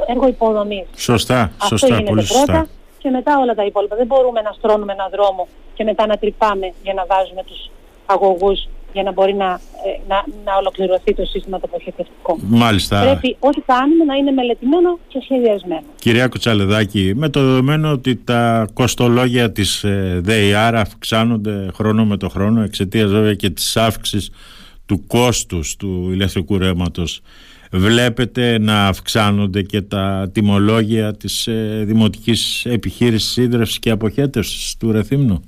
έργο 0.06 0.28
υποδομής. 0.28 0.86
Σωστά, 0.96 1.52
Αυτό 1.62 1.76
σωστά, 1.76 2.02
πολύ 2.02 2.24
πρώτα 2.24 2.68
και 3.02 3.10
μετά 3.10 3.38
όλα 3.38 3.54
τα 3.54 3.64
υπόλοιπα. 3.64 3.96
Δεν 3.96 4.06
μπορούμε 4.06 4.40
να 4.40 4.52
στρώνουμε 4.52 4.92
έναν 4.92 5.08
δρόμο 5.10 5.48
και 5.74 5.84
μετά 5.84 6.06
να 6.06 6.16
τρυπάμε 6.16 6.72
για 6.82 6.94
να 6.94 7.04
βάζουμε 7.06 7.42
τους 7.42 7.70
αγωγούς 8.06 8.68
για 8.92 9.02
να 9.02 9.12
μπορεί 9.12 9.34
να, 9.34 9.60
ε, 9.86 10.00
να, 10.08 10.24
να 10.44 10.56
ολοκληρωθεί 10.56 11.14
το 11.14 11.24
σύστημα 11.24 11.60
το 11.60 11.68
αποχαιρετικό. 11.68 12.38
Μάλιστα. 12.42 13.00
Πρέπει 13.00 13.36
ό,τι 13.38 13.60
κάνουμε 13.60 14.04
να 14.04 14.14
είναι 14.14 14.30
μελετημένο 14.30 14.98
και 15.08 15.20
σχεδιασμένο. 15.22 15.82
Κυρία 15.98 16.28
Κουτσαλεδάκη, 16.28 17.12
με 17.16 17.28
το 17.28 17.40
δεδομένο 17.40 17.90
ότι 17.90 18.16
τα 18.16 18.68
κοστολόγια 18.72 19.52
της 19.52 19.84
ε, 19.84 20.20
ΔΕΙΑΡ 20.22 20.74
αυξάνονται 20.76 21.70
χρόνο 21.74 22.04
με 22.04 22.16
το 22.16 22.28
χρόνο 22.28 22.62
εξαιτίας 22.62 23.10
βέβαια 23.10 23.34
και 23.34 23.50
της 23.50 23.76
αύξησης 23.76 24.30
του 24.86 25.06
κόστους 25.06 25.76
του 25.76 26.08
ηλεκτρικού 26.12 26.58
ρεύματος 26.58 27.20
βλέπετε 27.72 28.58
να 28.58 28.86
αυξάνονται 28.86 29.62
και 29.62 29.82
τα 29.82 30.30
τιμολόγια 30.32 31.16
της 31.16 31.46
ε, 31.46 31.82
Δημοτικής 31.86 32.64
Επιχείρησης 32.64 33.36
Ίδρευσης 33.36 33.78
και 33.78 33.90
Αποχέτευσης 33.90 34.76
του 34.76 34.92
Ρεθύμνου; 34.92 35.42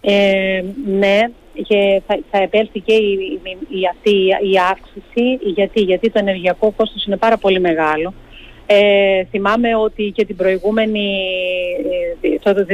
Ε, 0.00 0.62
ναι, 0.98 1.20
και 1.62 2.02
θα, 2.06 2.18
θα 2.30 2.38
επέλθει 2.38 2.80
και 2.80 2.94
η, 2.94 3.40
η, 3.68 3.80
αυτή 3.90 4.10
η 4.52 4.58
αύξηση. 4.70 5.38
Γιατί, 5.54 5.80
γιατί 5.80 6.10
το 6.10 6.18
ενεργειακό 6.18 6.72
κόστος 6.76 7.04
είναι 7.04 7.16
πάρα 7.16 7.36
πολύ 7.36 7.60
μεγάλο. 7.60 8.14
Ε, 8.66 9.24
θυμάμαι 9.30 9.76
ότι 9.76 10.12
και 10.14 10.24
την 10.24 10.36
προηγούμενη, 10.36 11.18
ε, 12.20 12.38
το, 12.42 12.54
το, 12.54 12.64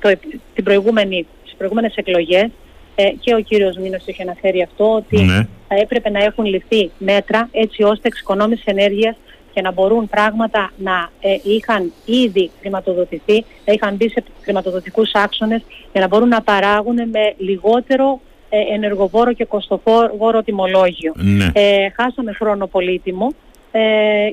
το, 0.00 0.18
την 0.54 0.64
προηγούμενη, 0.64 1.26
στις 1.42 1.54
προηγούμενες 1.56 1.94
εκλογές 1.96 2.50
ε, 2.94 3.10
και 3.20 3.34
ο 3.34 3.40
κύριος 3.40 3.76
Μήνος 3.76 4.02
είχε 4.06 4.22
αναφέρει 4.22 4.62
αυτό, 4.62 4.94
ότι 4.94 5.22
ναι. 5.22 5.46
θα 5.68 5.74
έπρεπε 5.74 6.10
να 6.10 6.24
έχουν 6.24 6.44
ληφθεί 6.44 6.90
μέτρα 6.98 7.48
έτσι 7.52 7.82
ώστε 7.82 8.08
εξοικονόμηση 8.08 8.62
ενέργειας 8.66 9.16
και 9.54 9.60
να 9.60 9.72
μπορούν 9.72 10.08
πράγματα 10.08 10.72
να 10.76 11.10
ε, 11.20 11.36
είχαν 11.42 11.92
ήδη 12.04 12.50
χρηματοδοτηθεί, 12.60 13.44
να 13.64 13.72
είχαν 13.72 13.94
μπει 13.94 14.08
σε 14.08 14.24
χρηματοδοτικούς 14.42 15.10
άξονες 15.12 15.62
για 15.92 16.00
να 16.00 16.08
μπορούν 16.08 16.28
να 16.28 16.42
παράγουν 16.42 16.94
με 16.94 17.34
λιγότερο 17.36 18.20
ε, 18.48 18.74
ενεργοβόρο 18.74 19.32
και 19.32 19.44
κοστοβόρο 19.44 20.42
τιμολόγιο. 20.44 21.12
Ναι. 21.14 21.50
Ε, 21.52 21.88
χάσαμε 21.96 22.32
χρόνο 22.32 22.66
πολύτιμο 22.66 23.34
ε, 23.72 23.80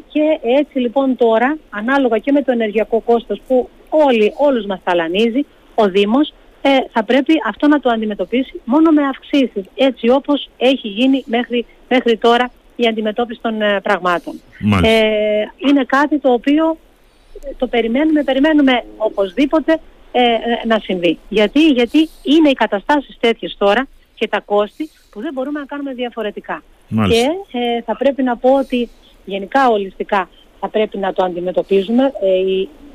και 0.08 0.40
έτσι 0.60 0.80
λοιπόν 0.80 1.16
τώρα, 1.16 1.58
ανάλογα 1.70 2.18
και 2.18 2.32
με 2.32 2.42
το 2.42 2.52
ενεργειακό 2.52 3.00
κόστος 3.00 3.42
που 3.48 3.70
όλοι, 3.90 4.34
όλους 4.38 4.66
μας 4.66 4.80
ταλανίζει, 4.84 5.46
ο 5.76 5.90
Δήμος 5.90 6.34
ε, 6.62 6.70
θα 6.92 7.04
πρέπει 7.04 7.34
αυτό 7.48 7.68
να 7.68 7.80
το 7.80 7.90
αντιμετωπίσει 7.90 8.62
μόνο 8.64 8.92
με 8.92 9.04
αυξήσεις, 9.08 9.64
έτσι 9.76 10.10
όπως 10.10 10.50
έχει 10.58 10.88
γίνει 10.88 11.24
μέχρι, 11.26 11.66
μέχρι 11.90 12.18
τώρα 12.18 12.52
η 12.76 12.88
αντιμετώπιση 12.88 13.40
των 13.42 13.62
ε, 13.62 13.80
πραγμάτων. 13.84 14.42
Ε, 14.84 15.44
είναι 15.58 15.84
κάτι 15.84 16.20
το 16.20 16.32
οποίο 16.32 16.78
το 17.58 17.68
περιμένουμε, 17.68 18.24
περιμένουμε 18.24 18.84
οπωσδήποτε 18.98 19.80
ε, 20.12 20.22
να 20.68 20.80
συμβεί. 20.80 21.18
Γιατί, 21.30 21.68
γιατί 21.68 22.10
είναι 22.24 22.50
οι 22.50 22.54
καταστάσεις 22.54 23.18
τέτοιες 23.20 23.56
τώρα 23.58 23.88
και 24.16 24.28
τα 24.28 24.40
κόστη 24.40 24.90
που 25.12 25.22
δεν 25.22 25.34
μπορούμε 25.34 25.60
να 25.60 25.66
κάνουμε 25.66 25.94
διαφορετικά. 25.94 26.64
Και 27.10 27.28
θα 27.86 27.98
πρέπει 27.98 28.24
να 28.24 28.38
πω 28.38 28.54
ότι 28.54 28.90
γενικά 29.26 29.70
ολιστικά 29.70 30.30
θα 30.60 30.68
πρέπει 30.68 30.98
να 30.98 31.14
το 31.14 31.24
αντιμετωπίζουμε. 31.24 32.12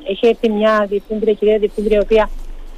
έχει 0.08 0.26
έρθει 0.26 0.50
μια 0.50 0.86
διευθύντρια, 0.88 1.32
κυρία 1.32 1.58
διευθύντρια, 1.58 1.96
η 1.96 2.00
οποία 2.00 2.30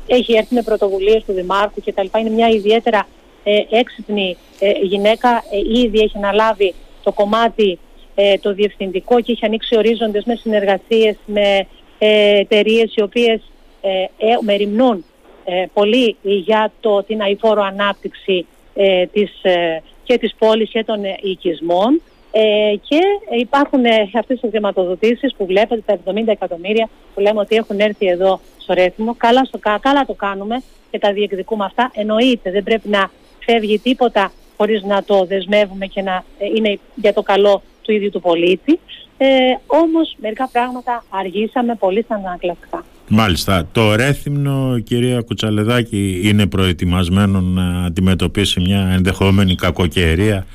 έχει 0.09 0.33
έρθει 0.33 0.55
με 0.55 0.63
πρωτοβουλίες 0.63 1.25
του 1.25 1.33
Δημάρχου 1.33 1.81
κτλ. 1.85 2.19
Είναι 2.19 2.31
μια 2.31 2.49
ιδιαίτερα 2.49 3.09
ε, 3.45 3.61
έξυπνη 3.71 4.37
ε, 4.59 4.71
γυναίκα, 4.71 5.43
ε, 5.51 5.81
ήδη 5.81 5.99
έχει 5.99 6.17
αναλάβει 6.17 6.75
το 7.03 7.13
κομμάτι 7.13 7.79
ε, 8.15 8.39
το 8.39 8.55
διευθυντικό 8.55 9.21
και 9.21 9.33
έχει 9.33 9.45
ανοίξει 9.45 9.77
ορίζοντες 9.77 10.25
με 10.25 10.35
συνεργασίες 10.35 11.17
με 11.27 11.67
εταιρείες 11.99 12.95
οι 12.95 13.03
οποίες 13.03 13.41
μεριμνούν 14.45 15.05
πολύ 15.73 16.17
για 16.23 16.73
το, 16.81 17.03
την 17.03 17.21
αηφόρο 17.21 17.63
ανάπτυξη 17.63 18.47
της, 19.13 19.31
και 20.03 20.19
της 20.19 20.35
πόλης 20.39 20.71
και 20.71 20.85
των 20.85 21.01
οικισμών. 21.23 22.01
Ε, 22.31 22.77
και 22.89 23.01
υπάρχουν 23.39 23.85
ε, 23.85 24.11
αυτές 24.19 24.41
τις 24.41 24.51
χρηματοδοτήσεις 24.51 25.35
που 25.35 25.47
βλέπετε, 25.47 25.83
τα 25.87 26.13
70 26.13 26.23
εκατομμύρια 26.27 26.89
που 27.15 27.21
λέμε 27.21 27.41
ότι 27.41 27.57
έχουν 27.57 27.81
έρθει 27.81 28.07
εδώ 28.07 28.41
στο 28.69 28.83
Ρέθιμο. 28.83 29.15
Καλά, 29.17 29.45
στο, 29.45 29.59
καλά 29.59 30.05
το 30.07 30.13
κάνουμε 30.13 30.63
και 30.91 30.99
τα 30.99 31.13
διεκδικούμε 31.13 31.65
αυτά. 31.65 31.91
Εννοείται, 31.95 32.51
δεν 32.51 32.63
πρέπει 32.63 32.89
να 32.89 33.11
φεύγει 33.39 33.79
τίποτα 33.79 34.33
χωρίς 34.57 34.83
να 34.83 35.05
το 35.05 35.25
δεσμεύουμε 35.25 35.87
και 35.87 36.03
να 36.03 36.25
ε, 36.39 36.47
είναι 36.57 36.79
για 36.95 37.13
το 37.13 37.23
καλό 37.23 37.63
του 37.83 37.93
ίδιου 37.93 38.11
του 38.11 38.21
πολίτη. 38.21 38.79
Ε, 39.19 39.27
όμως 39.67 40.17
μερικά 40.21 40.49
πράγματα 40.53 41.05
αργήσαμε 41.09 41.75
πολύ 41.75 42.05
σαν 42.09 42.27
ανακλαστικά. 42.27 42.85
Μάλιστα. 43.09 43.69
Το 43.73 43.95
Ρέθυμνο, 43.95 44.79
κυρία 44.79 45.21
Κουτσαλεδάκη, 45.21 46.21
είναι 46.25 46.47
προετοιμασμένο 46.47 47.41
να 47.41 47.85
αντιμετωπίσει 47.85 48.61
μια 48.61 48.91
ενδεχόμενη 48.93 49.55
κακοκαιρία 49.55 50.47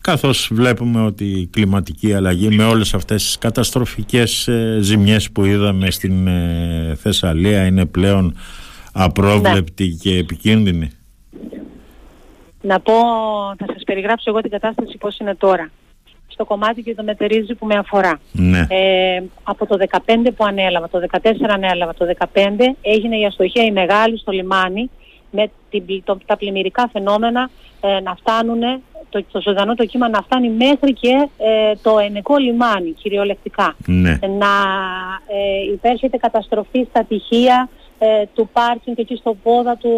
καθώς 0.00 0.50
βλέπουμε 0.52 1.04
ότι 1.04 1.24
η 1.24 1.46
κλιματική 1.46 2.14
αλλαγή 2.14 2.56
με 2.56 2.64
όλες 2.64 2.94
αυτές 2.94 3.24
τις 3.24 3.38
καταστροφικές 3.38 4.48
ε, 4.48 4.78
ζημιές 4.80 5.30
που 5.30 5.44
είδαμε 5.44 5.90
στην 5.90 6.26
ε, 6.26 6.94
Θεσσαλία 7.00 7.66
είναι 7.66 7.86
πλέον 7.86 8.36
απρόβλεπτη 8.92 9.86
ναι. 9.86 9.94
και 9.94 10.16
επικίνδυνη. 10.16 10.90
Να 12.60 12.80
πω, 12.80 12.92
θα 13.58 13.66
σας 13.72 13.82
περιγράψω 13.84 14.30
εγώ 14.30 14.40
την 14.40 14.50
κατάσταση 14.50 14.96
πώς 14.98 15.18
είναι 15.18 15.34
τώρα. 15.34 15.70
Στο 16.26 16.44
κομμάτι 16.44 16.82
και 16.82 16.94
το 16.94 17.02
μετερίζει 17.02 17.54
που 17.54 17.66
με 17.66 17.74
αφορά. 17.74 18.20
Ναι. 18.32 18.66
Ε, 18.68 19.22
από 19.42 19.66
το 19.66 19.76
15 19.90 19.98
που 20.36 20.44
ανέλαβα, 20.44 20.88
το 20.88 20.98
14 21.10 21.18
ανέλαβα, 21.48 21.94
το 21.94 22.06
15 22.18 22.26
έγινε 22.80 23.18
η 23.18 23.24
αστοχία 23.24 23.64
η 23.64 23.70
μεγάλη 23.70 24.18
στο 24.18 24.32
λιμάνι 24.32 24.90
με 25.30 25.50
την, 25.70 26.02
το, 26.04 26.18
τα 26.26 26.36
πλημμυρικά 26.36 26.88
φαινόμενα 26.92 27.50
ε, 27.80 28.00
να 28.00 28.14
φτάνουν 28.14 28.62
το, 29.10 29.24
το 29.32 29.40
ζωντανό 29.40 29.74
το 29.74 29.84
κύμα 29.84 30.08
να 30.08 30.22
φτάνει 30.22 30.48
μέχρι 30.50 30.92
και 30.92 31.28
ε, 31.38 31.72
το 31.82 31.98
ενικό 31.98 32.36
λιμάνι 32.36 32.90
κυριολεκτικά. 32.90 33.76
Ναι. 33.86 34.18
Να 34.20 34.52
ε, 35.26 35.72
υπέρχεται 35.72 36.16
καταστροφή 36.16 36.86
στα 36.90 37.04
τυχεία 37.04 37.68
ε, 37.98 38.24
του 38.34 38.48
πάρκινγκ 38.52 38.96
και 38.96 39.02
εκεί 39.02 39.16
στο 39.16 39.36
πόδα 39.42 39.76
του 39.76 39.90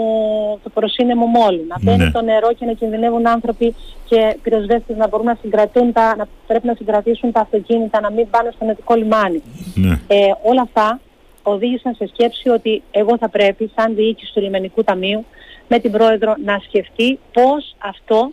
το 0.63 0.71
προσύνεμου 0.71 1.27
μόλου. 1.27 1.65
Να 1.69 1.77
μπαίνει 1.81 2.05
ναι. 2.05 2.11
το 2.11 2.23
νερό 2.23 2.53
και 2.53 2.65
να 2.65 2.73
κινδυνεύουν 2.73 3.27
άνθρωποι 3.27 3.75
και 4.09 4.37
πυροσβέστες 4.43 4.97
να 4.97 5.09
μπορούν 5.09 5.27
να 5.27 5.37
συγκρατούν 5.41 5.93
τα, 5.93 6.17
να 6.17 6.27
πρέπει 6.47 6.67
να 6.67 6.75
συγκρατήσουν 6.75 7.33
τα 7.33 7.41
αυτοκίνητα, 7.41 8.01
να 8.01 8.11
μην 8.11 8.31
πάνε 8.31 8.51
στο 8.55 8.65
ενικό 8.65 8.95
λιμάνι. 8.95 9.43
Ναι. 9.75 10.01
Ε, 10.07 10.17
όλα 10.43 10.63
αυτά 10.63 11.01
οδήγησαν 11.43 11.95
σε 11.95 12.07
σκέψη 12.07 12.49
ότι 12.49 12.83
εγώ 12.91 13.17
θα 13.19 13.29
πρέπει 13.29 13.71
σαν 13.75 13.95
διοίκηση 13.95 14.33
του 14.35 14.41
λιμενικού 14.41 14.85
ταμείου 14.85 15.25
με 15.69 15.79
την 15.79 15.91
πρόεδρο 15.93 16.35
να 16.45 16.61
σκεφτεί 16.69 17.19
πώς 17.33 17.77
αυτό 17.79 18.31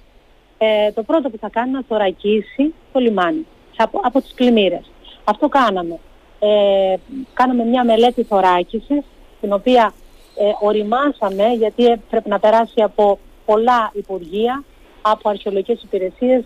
ε, 0.57 0.91
το 0.91 1.03
πρώτο 1.03 1.29
που 1.29 1.37
θα 1.37 1.49
κάνει 1.49 1.69
είναι 1.69 1.77
να 1.77 1.83
θωρακίσει 1.87 2.73
το 2.91 2.99
λιμάνι 2.99 3.45
από, 3.77 3.99
από 4.03 4.21
τις 4.21 4.33
πλημμύρες. 4.35 4.91
Αυτό 5.23 5.47
κάναμε. 5.47 5.99
Ε, 6.39 6.95
κάναμε 7.33 7.63
μια 7.63 7.83
μελέτη 7.83 8.23
θωράκισης, 8.23 9.03
την 9.41 9.53
οποία 9.53 9.93
ε, 10.35 10.51
οριμάσαμε 10.59 11.47
γιατί 11.57 12.01
πρέπει 12.09 12.29
να 12.29 12.39
περάσει 12.39 12.81
από 12.81 13.19
πολλά 13.45 13.91
υπουργεία, 13.93 14.63
από 15.01 15.29
αρχαιολογικές 15.29 15.83
υπηρεσίες, 15.83 16.43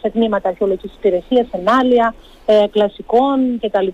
σε 0.00 0.10
τμήματα 0.10 0.48
αρχαιολογικής 0.48 0.92
υπηρεσίας, 0.94 1.46
ενάλια, 1.50 2.14
ε, 2.46 2.64
κλασικών 2.70 3.60
κτλ. 3.60 3.86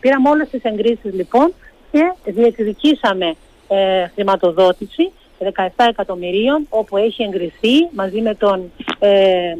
Πήραμε 0.00 0.28
όλες 0.28 0.48
τις 0.48 0.62
εγκρίσεις 0.62 1.12
λοιπόν 1.14 1.52
και 1.92 2.14
διεκδικήσαμε 2.24 3.34
ε, 3.68 4.06
χρηματοδότηση 4.14 5.12
17 5.56 5.68
εκατομμυρίων 5.88 6.66
όπου 6.68 6.96
έχει 6.96 7.22
εγκριθεί 7.22 7.88
μαζί 7.92 8.20
με 8.20 8.34
τον 8.34 8.72
ε, 8.98 9.54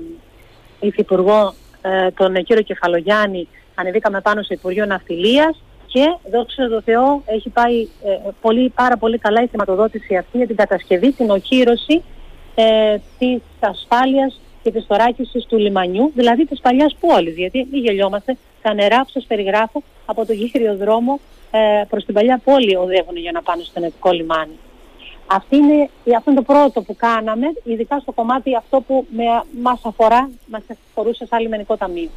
Υφυπουργό 0.80 1.54
ε, 1.82 2.10
τον 2.10 2.34
κύριο 2.34 2.62
Κεφαλογιάννη 2.62 3.48
ανεβήκαμε 3.74 4.20
πάνω 4.20 4.42
στο 4.42 4.54
Υπουργείο 4.54 4.86
Ναυτιλίας 4.86 5.62
και 5.86 6.16
δόξα 6.30 6.68
τω 6.68 6.82
Θεώ 6.82 7.22
έχει 7.26 7.48
πάει 7.48 7.80
ε, 7.80 8.30
πολύ, 8.40 8.68
πάρα 8.68 8.96
πολύ 8.96 9.18
καλά 9.18 9.42
η 9.42 9.46
χρηματοδότηση 9.46 10.16
αυτή 10.16 10.36
για 10.36 10.46
την 10.46 10.56
κατασκευή, 10.56 11.12
την 11.12 11.30
οχύρωση 11.30 12.02
ε, 12.54 12.96
της 13.18 13.40
ασφάλειας 13.60 14.40
και 14.62 14.70
της 14.70 14.84
θωράκισης 14.88 15.46
του 15.46 15.58
λιμανιού, 15.58 16.12
δηλαδή 16.14 16.46
της 16.46 16.60
παλιάς 16.60 16.96
πόλης. 17.00 17.36
Γιατί 17.36 17.68
μην 17.70 17.82
γελιόμαστε, 17.82 18.36
τα 18.62 18.74
νερά 18.74 18.98
που 18.98 19.10
σας 19.10 19.24
περιγράφω 19.24 19.82
από 20.04 20.26
τον 20.26 20.36
κύριο 20.36 20.76
δρόμο 20.76 21.20
ε, 21.50 21.84
προς 21.88 22.04
την 22.04 22.14
παλιά 22.14 22.40
πόλη 22.44 22.76
οδεύουν 22.76 23.16
για 23.16 23.32
να 23.32 23.42
πάνε 23.42 23.62
στο 23.62 23.80
νετικό 23.80 24.10
λιμάνι. 24.10 24.58
Αυτή 25.26 25.56
είναι, 25.56 25.90
αυτό 26.16 26.30
είναι 26.30 26.40
το 26.40 26.52
πρώτο 26.52 26.82
που 26.82 26.96
κάναμε, 26.96 27.46
ειδικά 27.64 27.98
στο 27.98 28.12
κομμάτι 28.12 28.56
αυτό 28.56 28.80
που 28.80 29.06
με, 29.10 29.24
μας 29.62 29.80
αφορά, 29.84 30.30
μας 30.46 30.62
αφορούσε 30.90 31.26
σαν 31.26 31.40
λιμενικό 31.40 31.76
ταμείο. 31.76 32.10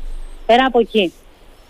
Πέρα 0.46 0.65
από 0.65 0.80
εκεί, 0.80 1.13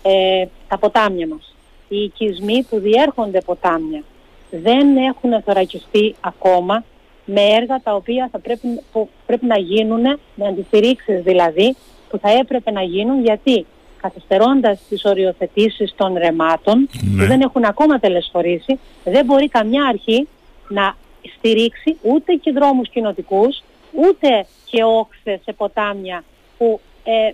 ε, 0.02 0.44
τα 0.68 0.78
ποτάμια 0.78 1.26
μας, 1.26 1.54
οι 1.88 1.96
οικισμοί 1.96 2.62
που 2.62 2.78
διέρχονται 2.78 3.40
ποτάμια 3.40 4.02
δεν 4.50 4.96
έχουν 4.96 5.42
θωρακιστεί 5.42 6.14
ακόμα 6.20 6.84
με 7.24 7.40
έργα 7.40 7.80
τα 7.82 7.94
οποία 7.94 8.28
θα 8.32 8.38
πρέπει, 8.38 8.80
που 8.92 9.08
πρέπει 9.26 9.46
να 9.46 9.58
γίνουν, 9.58 10.02
με 10.34 10.46
αντιστηρίξεις 10.48 11.22
δηλαδή, 11.22 11.76
που 12.08 12.18
θα 12.18 12.30
έπρεπε 12.30 12.70
να 12.70 12.82
γίνουν 12.82 13.22
γιατί 13.22 13.66
καθυστερώντας 14.00 14.80
τις 14.88 15.04
οριοθετήσεις 15.04 15.94
των 15.96 16.14
ρεμάτων 16.14 16.78
ναι. 16.78 17.22
που 17.22 17.28
δεν 17.28 17.40
έχουν 17.40 17.64
ακόμα 17.64 17.98
τελεσφορήσει, 17.98 18.78
δεν 19.04 19.24
μπορεί 19.24 19.48
καμιά 19.48 19.84
αρχή 19.84 20.28
να 20.68 20.96
στηρίξει 21.36 21.96
ούτε 22.02 22.34
και 22.34 22.52
δρόμους 22.52 22.88
κοινοτικούς, 22.88 23.62
ούτε 23.92 24.46
και 24.64 24.84
όξες 24.84 25.40
σε 25.44 25.52
ποτάμια 25.52 26.24
που 26.58 26.80
ε, 27.04 27.32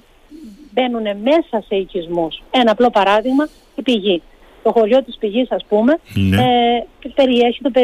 μπαίνουν 0.73 1.03
μέσα 1.03 1.65
σε 1.67 1.77
οικισμούς. 1.77 2.43
Ένα 2.51 2.71
απλό 2.71 2.91
παράδειγμα, 2.91 3.49
η 3.75 3.83
πηγή. 3.83 4.23
Το 4.63 4.73
χωριό 4.73 5.03
της 5.03 5.17
πηγής, 5.17 5.51
ας 5.51 5.65
πούμε, 5.69 5.99
ναι. 6.15 6.37
ε, 6.37 7.11
περιέχει 7.15 7.63
το 7.63 7.71
ε, 7.75 7.83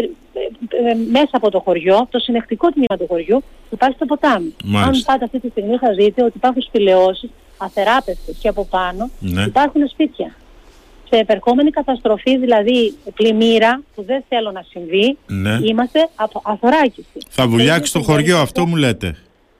ε, 0.90 0.94
μέσα 0.94 1.30
από 1.30 1.50
το 1.50 1.60
χωριό, 1.60 2.06
το 2.10 2.18
συνεχτικό 2.18 2.68
τμήμα 2.70 2.96
του 2.98 3.06
χωριού, 3.08 3.42
υπάρχει 3.70 3.98
το 3.98 4.06
ποτάμι. 4.06 4.54
Μάλιστα. 4.64 4.88
Αν 4.88 5.02
πάτε 5.04 5.24
αυτή 5.24 5.40
τη 5.40 5.48
στιγμή 5.48 5.76
θα 5.76 5.92
δείτε 5.92 6.22
ότι 6.22 6.32
υπάρχουν 6.36 6.62
σπηλαιώσεις 6.62 7.30
αθεράπευτες 7.58 8.36
και 8.40 8.48
από 8.48 8.64
πάνω 8.64 9.10
ναι. 9.20 9.42
υπάρχουν 9.42 9.88
σπίτια 9.88 10.34
σε 11.10 11.16
επερχόμενη 11.16 11.70
καταστροφή, 11.70 12.36
δηλαδή 12.38 12.94
πλημμύρα, 13.14 13.82
που 13.94 14.02
δεν 14.02 14.24
θέλω 14.28 14.50
να 14.50 14.64
συμβεί, 14.68 15.16
ναι. 15.26 15.58
είμαστε 15.62 16.08
από 16.14 16.42
αθωράκηση. 16.44 17.18
Θα 17.28 17.46
βουλιάξει 17.48 17.92
το 17.92 18.02
χωριό, 18.02 18.38
αυτό 18.38 18.66
μου 18.66 18.76
λέτε. 18.76 19.16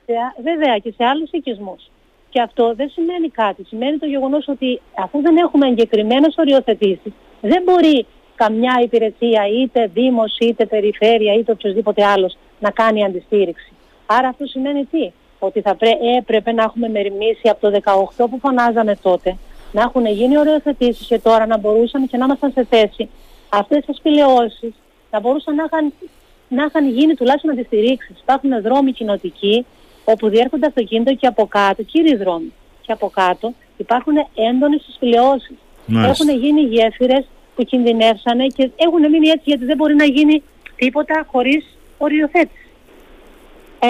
Σε, 0.07 0.15
βέβαια 0.43 0.79
και 0.79 0.93
σε 0.97 1.05
άλλους 1.05 1.31
οικισμούς. 1.31 1.91
Και 2.31 2.41
αυτό 2.41 2.75
δεν 2.77 2.91
σημαίνει 2.91 3.29
κάτι. 3.29 3.65
Σημαίνει 3.65 3.99
το 3.99 4.07
γεγονός 4.07 4.49
ότι 4.49 4.81
αφού 4.95 5.21
δεν 5.21 5.37
έχουμε 5.37 5.67
εγκεκριμένες 5.67 6.35
οριοθετήσεις, 6.39 7.13
δεν 7.41 7.63
μπορεί 7.65 8.07
καμιά 8.35 8.81
υπηρεσία, 8.83 9.43
είτε 9.63 9.91
δήμος, 9.95 10.37
είτε 10.39 10.67
περιφέρεια, 10.67 11.35
είτε 11.35 11.53
οποιοδήποτε 11.53 12.05
άλλος, 12.05 12.37
να 12.61 12.71
κάνει 12.71 13.05
αντιστήριξη. 13.05 13.73
Άρα 14.07 14.29
αυτό 14.29 14.47
σημαίνει 14.47 14.85
τι; 14.85 15.11
Ότι 15.39 15.61
θα 15.61 15.75
πρέ, 15.75 15.91
έπρεπε 16.19 16.53
να 16.53 16.63
έχουμε 16.63 16.89
μεριμνήσει 16.89 17.49
από 17.49 17.61
το 17.61 17.81
18 18.17 18.29
που 18.31 18.39
φωνάζαμε 18.39 18.97
τότε, 19.03 19.37
να 19.73 19.83
έχουν 19.83 20.07
γίνει 20.07 20.39
οριοθετήσεις 20.39 21.07
και 21.07 21.19
τώρα 21.19 21.47
να 21.47 21.59
μπορούσαμε 21.59 22.07
και 22.07 22.17
να 22.17 22.25
ήμασταν 22.25 22.53
σε 22.53 22.67
θέση 22.71 23.09
αυτές 23.49 23.85
τις 23.85 23.97
σπηλαιώσεις 23.97 24.73
να 25.11 25.21
μπορούσαν 25.21 25.55
να 25.55 25.65
είχαν, 25.65 25.93
να 26.49 26.65
είχαν 26.65 26.89
γίνει 26.89 27.15
τουλάχιστον 27.15 27.51
αντιστηρίξεις. 27.51 28.21
Υπάρχουν 28.21 28.63
δρόμοι 28.63 28.93
κοινοτικοί 28.93 29.67
όπου 30.05 30.29
διέρχονται 30.29 30.67
αυτοκίνητο 30.67 31.15
και 31.15 31.27
από 31.27 31.47
κάτω, 31.47 31.83
κύριοι 31.83 32.17
δρόμοι, 32.17 32.53
και 32.81 32.93
από 32.93 33.09
κάτω 33.09 33.53
υπάρχουν 33.77 34.15
έντονες 34.35 34.91
σπηλαιώσεις. 34.95 35.57
Έχουν 35.93 36.29
γίνει 36.29 36.61
γέφυρες 36.61 37.25
που 37.57 37.63
κινδυνεύσανε 37.65 38.47
και 38.47 38.71
έχουν 38.77 39.01
μείνει 39.11 39.29
έτσι 39.29 39.43
γιατί 39.45 39.65
δεν 39.65 39.77
μπορεί 39.77 39.95
να 39.95 40.05
γίνει 40.05 40.43
τίποτα 40.77 41.27
χωρίς 41.31 41.65
οριοθέτηση. 41.99 42.69
Ε, 43.79 43.89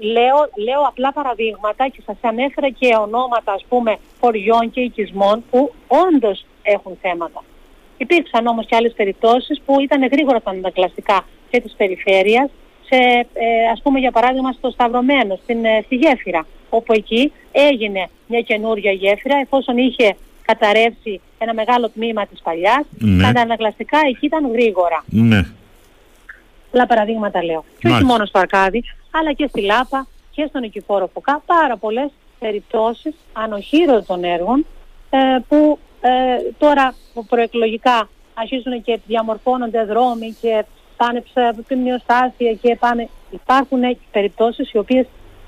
λέω, 0.00 0.38
λέω 0.66 0.80
απλά 0.88 1.12
παραδείγματα 1.12 1.88
και 1.88 2.02
σας 2.06 2.16
ανέφερα 2.20 2.70
και 2.70 2.96
ονόματα 3.00 3.52
ας 3.52 3.64
πούμε 3.68 3.96
χωριών 4.20 4.70
και 4.70 4.80
οικισμών 4.80 5.44
που 5.50 5.74
όντως 5.86 6.44
έχουν 6.62 6.98
θέματα. 7.00 7.44
Υπήρξαν 7.96 8.46
όμως 8.46 8.66
και 8.66 8.76
άλλες 8.76 8.92
περιπτώσεις 8.92 9.60
που 9.64 9.80
ήταν 9.80 10.06
γρήγορα 10.06 10.40
τα 10.40 10.50
αντακλαστικά 10.50 11.26
και 11.50 11.60
της 11.60 11.74
περιφέρειας, 11.76 12.50
σε, 12.84 12.96
ε, 13.32 13.68
ας 13.72 13.80
πούμε 13.82 13.98
για 13.98 14.10
παράδειγμα 14.10 14.52
στο 14.52 14.70
Σταυρωμένο, 14.70 15.38
στην, 15.42 15.64
ε, 15.64 15.82
στη 15.84 15.94
Γέφυρα, 15.94 16.46
όπου 16.70 16.92
εκεί 16.92 17.32
έγινε 17.52 18.08
μια 18.26 18.40
καινούργια 18.40 18.92
γέφυρα 18.92 19.36
εφόσον 19.36 19.78
είχε 19.78 20.16
καταρρεύσει 20.42 21.20
ένα 21.38 21.54
μεγάλο 21.54 21.88
τμήμα 21.88 22.26
της 22.26 22.40
παλιάς, 22.42 22.84
ναι. 22.98 23.32
τα 23.32 23.40
ανακλαστικά 23.40 23.98
εκεί 24.08 24.26
ήταν 24.26 24.52
γρήγορα. 24.52 25.04
Ναι. 25.06 25.44
Άλλα 26.74 26.86
παραδείγματα 26.86 27.44
λέω. 27.44 27.64
Και 27.78 27.88
όχι 27.88 28.04
μόνο 28.04 28.24
στο 28.24 28.38
Αρκάδι, 28.38 28.84
αλλά 29.10 29.32
και 29.32 29.46
στη 29.46 29.60
Λάπα 29.60 30.06
και 30.30 30.46
στον 30.48 30.62
Οικηφόρο 30.62 31.10
Φωκά, 31.12 31.42
πάρα 31.46 31.76
πολλές 31.76 32.10
περιπτώσεις 32.38 33.14
ανοχήρωτων 33.32 34.24
έργων 34.24 34.66
ε, 35.10 35.18
που 35.48 35.78
ε, 36.00 36.10
τώρα 36.58 36.94
προεκλογικά 37.28 38.08
αρχίζουν 38.34 38.82
και 38.82 39.00
διαμορφώνονται 39.06 39.84
δρόμοι 39.84 40.36
και 40.40 40.64
πάνε 40.96 41.22
μειοστάσια 41.82 42.52
και 42.52 42.76
πάνε... 42.80 43.08
Υπάρχουν 43.30 43.80
περιπτώσεις 44.12 44.72
οι 44.72 44.78
οποίες 44.78 45.06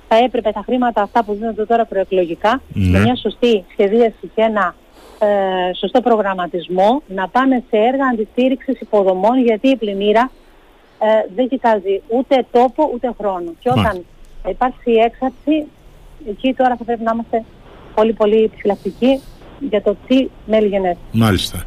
θα 0.08 0.16
έπρεπε 0.16 0.50
τα 0.52 0.62
χρήματα 0.64 1.02
αυτά 1.02 1.24
που 1.24 1.34
δίνονται 1.34 1.66
τώρα 1.66 1.84
προεκλογικά 1.84 2.62
ναι. 2.72 2.90
με 2.90 2.98
μια 2.98 3.16
σωστή 3.16 3.64
σχεδίαση 3.70 4.30
και 4.34 4.42
ένα 4.42 4.74
ε, 5.18 5.74
σωστό 5.74 6.00
προγραμματισμό 6.00 7.02
να 7.06 7.28
πάνε 7.28 7.62
σε 7.70 7.76
έργα 7.76 8.06
αντιστήριξης 8.12 8.80
υποδομών 8.80 9.42
γιατί 9.42 9.68
η 9.68 9.76
πλημμύρα 9.76 10.30
ε, 11.04 11.32
δεν 11.34 11.48
κοιτάζει 11.48 12.02
ούτε 12.08 12.46
τόπο 12.52 12.90
ούτε 12.94 13.14
χρόνο. 13.18 13.52
Και 13.58 13.68
όταν 13.68 14.04
υπάρξει 14.48 14.90
έξαρση, 14.90 15.66
εκεί 16.28 16.54
τώρα 16.54 16.76
θα 16.76 16.84
πρέπει 16.84 17.02
να 17.02 17.10
είμαστε 17.14 17.44
πολύ 17.94 18.12
πολύ 18.12 18.42
επιφυλακτικοί 18.42 19.20
για 19.70 19.82
το 19.82 19.96
τι 20.06 20.28
μέλη 20.46 20.66
γενέστε. 20.66 20.98
Μάλιστα. 21.12 21.64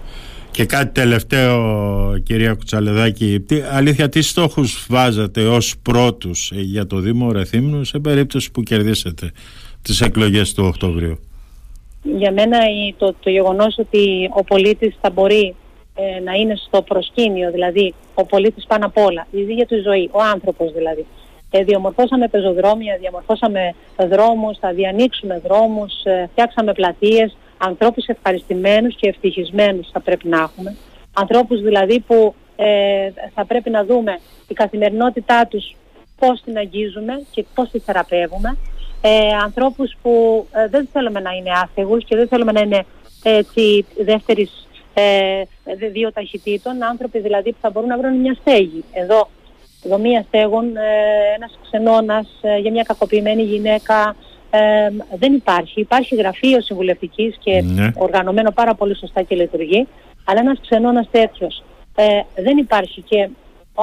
Και 0.52 0.66
κάτι 0.66 0.92
τελευταίο 0.92 2.18
κυρία 2.24 2.54
Κουτσαλεδάκη, 2.54 3.40
τι, 3.40 3.62
αλήθεια 3.62 4.10
τι 4.10 4.22
στόχους 4.22 4.88
βάζατε 4.90 5.48
ως 5.48 5.76
πρώτους 5.82 6.52
για 6.54 6.88
το 6.88 7.00
Δήμο 7.00 7.32
Ρεθύμνου 7.32 7.84
σε 7.84 8.00
περίπτωση 8.00 8.52
που 8.52 8.62
κερδίσετε 8.62 9.32
τις 9.82 10.02
εκλογές 10.02 10.54
του 10.54 10.66
Οκτωβρίου; 10.66 11.20
Για 12.18 12.32
μένα 12.32 12.58
το, 12.98 13.16
το 13.20 13.30
γεγονός 13.30 13.78
ότι 13.78 14.30
ο 14.36 14.44
πολίτης 14.44 14.96
θα 15.02 15.10
μπορεί 15.10 15.56
ε, 15.96 16.20
να 16.20 16.34
είναι 16.34 16.56
στο 16.56 16.82
προσκήνιο, 16.82 17.52
δηλαδή 17.52 17.94
ο 18.14 18.26
πολίτης 18.26 18.66
πάνω 18.66 18.86
απ' 18.86 18.98
όλα, 18.98 19.28
η 19.32 19.40
ίδια 19.40 19.66
του 19.66 19.82
ζωή, 19.82 20.10
ο 20.12 20.22
άνθρωπος 20.22 20.72
δηλαδή. 20.72 21.06
Ε, 21.52 21.64
διαμορφώσαμε 21.64 22.28
πεζοδρόμια, 22.28 22.98
διαμορφώσαμε 23.00 23.74
δρόμους, 23.98 24.58
θα 24.60 24.74
διανοίξουμε 24.74 25.42
δρόμους, 25.48 26.04
ε, 26.04 26.30
φτιάξαμε 26.32 26.74
πλατείες, 26.74 27.38
ανθρώπους 27.58 28.06
ευχαριστημένους 28.06 28.96
και 28.96 29.08
ευτυχισμένους 29.08 29.90
θα 29.92 30.00
πρέπει 30.00 30.28
να 30.28 30.42
έχουμε. 30.42 30.76
Ανθρώπους 31.14 31.62
δηλαδή 31.62 32.00
που 32.00 32.36
ε, 32.56 33.10
θα 33.34 33.46
πρέπει 33.46 33.70
να 33.70 33.86
δούμε 33.86 34.20
η 34.48 34.54
καθημερινότητά 34.54 35.48
τους 35.48 35.76
πώς 36.20 36.42
την 36.42 36.58
αγγίζουμε 36.58 37.14
και 37.32 37.46
πώς 37.56 37.70
τη 37.70 37.80
θεραπεύουμε. 37.80 38.58
Ε, 39.02 39.28
ανθρώπους 39.44 39.98
που 40.02 40.46
ε, 40.52 40.68
δεν 40.68 40.88
θέλουμε 40.92 41.20
να 41.20 41.32
είναι 41.32 41.52
άθεγους 41.64 42.04
και 42.06 42.16
δεν 42.16 42.28
θέλουμε 42.28 42.52
να 42.52 42.60
είναι 42.60 42.86
έτσι 43.24 43.86
δεύτερης 44.06 44.65
ε, 44.98 45.44
δύο 45.92 46.12
ταχυτήτων, 46.12 46.84
άνθρωποι 46.84 47.20
δηλαδή 47.20 47.52
που 47.52 47.58
θα 47.62 47.70
μπορούν 47.70 47.90
να 47.90 47.98
βρουν 47.98 48.16
μια 48.20 48.38
στέγη. 48.42 48.84
Εδώ, 48.94 49.30
εδώ 49.84 49.98
μία 49.98 50.26
στέγων, 50.28 50.78
ε, 50.78 50.82
ένας 51.36 51.60
ξενώνας 51.64 52.28
ε, 52.42 52.58
για 52.58 52.72
μια 52.72 52.84
κακοποιημένη 52.84 53.42
γυναίκα, 53.42 54.16
ε, 54.50 54.90
δεν 55.18 55.34
υπάρχει. 55.34 55.80
Υπάρχει 55.80 56.16
γραφείο 56.16 56.62
συμβουλευτικής 56.62 57.38
και 57.44 57.62
ναι. 57.62 57.92
οργανωμένο 57.96 58.52
πάρα 58.52 58.76
πολύ 58.76 58.96
σωστά 58.98 59.22
και 59.22 59.36
λειτουργεί, 59.36 59.88
αλλά 60.26 60.40
ένας 60.40 60.60
ξενώνας 60.62 61.08
τέτοιος 61.12 61.64
ε, 61.96 62.22
δεν 62.36 62.58
υπάρχει 62.58 63.02
και 63.02 63.30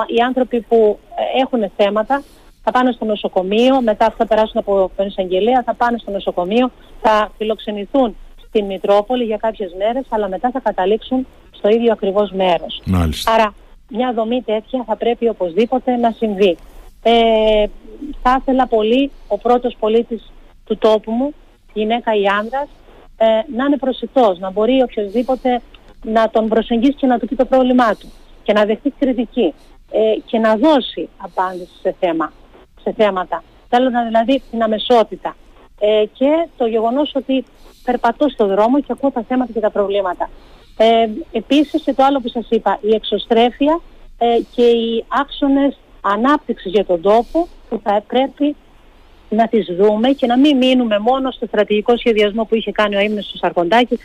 οι 0.06 0.20
άνθρωποι 0.26 0.60
που 0.60 0.98
έχουν 1.42 1.70
θέματα 1.76 2.22
θα 2.64 2.70
πάνε 2.70 2.92
στο 2.92 3.04
νοσοκομείο, 3.04 3.80
μετά 3.80 4.14
θα 4.18 4.26
περάσουν 4.26 4.60
από 4.60 4.90
τον 4.96 5.06
εισαγγελέα, 5.06 5.62
θα 5.62 5.74
πάνε 5.74 5.98
στο 5.98 6.10
νοσοκομείο, 6.10 6.70
θα 7.02 7.32
φιλοξενηθούν 7.36 8.16
στην 8.52 8.64
Μητρόπολη 8.64 9.24
για 9.24 9.36
κάποιες 9.36 9.74
μέρες, 9.78 10.04
αλλά 10.08 10.28
μετά 10.28 10.50
θα 10.50 10.60
καταλήξουν 10.60 11.26
στο 11.50 11.68
ίδιο 11.68 11.92
ακριβώς 11.92 12.30
μέρος. 12.30 12.82
Μάλιστα. 12.84 13.32
Άρα 13.32 13.54
μια 13.88 14.12
δομή 14.12 14.42
τέτοια 14.42 14.84
θα 14.86 14.96
πρέπει 14.96 15.28
οπωσδήποτε 15.28 15.96
να 15.96 16.10
συμβεί. 16.10 16.56
Ε, 17.02 17.64
θα 18.22 18.36
ήθελα 18.40 18.66
πολύ 18.66 19.10
ο 19.28 19.38
πρώτος 19.38 19.76
πολίτης 19.78 20.32
του 20.64 20.78
τόπου 20.78 21.10
μου, 21.10 21.34
γυναίκα 21.72 22.14
ή 22.14 22.26
άνδρας, 22.26 22.68
ε, 23.16 23.26
να 23.56 23.64
είναι 23.64 23.76
προσιτός, 23.76 24.38
να 24.38 24.50
μπορεί 24.50 24.82
οποιοδήποτε 24.82 25.60
να 26.04 26.30
τον 26.30 26.48
προσεγγίσει 26.48 26.94
και 26.94 27.06
να 27.06 27.18
του 27.18 27.26
πει 27.26 27.36
το 27.36 27.44
πρόβλημά 27.44 27.94
του 27.94 28.12
και 28.42 28.52
να 28.52 28.64
δεχτεί 28.64 28.90
κριτική 28.98 29.54
ε, 29.90 29.98
και 30.26 30.38
να 30.38 30.56
δώσει 30.56 31.08
απάντηση 31.16 31.78
σε, 31.82 31.94
θέμα, 32.00 32.32
σε 32.82 32.92
θέματα. 32.96 33.42
Θέλω 33.68 33.90
να 33.90 34.04
δηλαδή 34.04 34.42
την 34.50 34.62
αμεσότητα 34.62 35.36
ε, 35.84 36.04
και 36.12 36.48
το 36.56 36.66
γεγονός 36.66 37.12
ότι 37.14 37.44
περπατώ 37.84 38.28
στον 38.28 38.48
δρόμο 38.48 38.80
και 38.80 38.92
ακούω 38.92 39.10
τα 39.10 39.24
θέματα 39.28 39.52
και 39.52 39.60
τα 39.60 39.70
προβλήματα. 39.70 40.30
Ε, 40.76 41.08
επίσης 41.32 41.82
και 41.82 41.94
το 41.94 42.04
άλλο 42.04 42.20
που 42.20 42.28
σας 42.28 42.46
είπα, 42.50 42.78
η 42.80 42.94
εξωστρέφεια 42.94 43.80
ε, 44.18 44.26
και 44.54 44.62
οι 44.62 45.04
άξονες 45.08 45.78
ανάπτυξης 46.00 46.72
για 46.72 46.84
τον 46.84 47.00
τόπο 47.00 47.48
που 47.68 47.80
θα 47.82 48.02
πρέπει 48.06 48.56
να 49.28 49.48
τις 49.48 49.66
δούμε 49.78 50.08
και 50.08 50.26
να 50.26 50.38
μην 50.38 50.56
μείνουμε 50.56 50.98
μόνο 50.98 51.30
στο 51.30 51.46
στρατηγικό 51.46 51.96
σχεδιασμό 51.96 52.44
που 52.44 52.54
είχε 52.54 52.72
κάνει 52.72 52.96
ο 52.96 53.00
Ήμνος 53.00 53.24
στο 53.24 53.36
Σαρκοντάκη, 53.36 53.98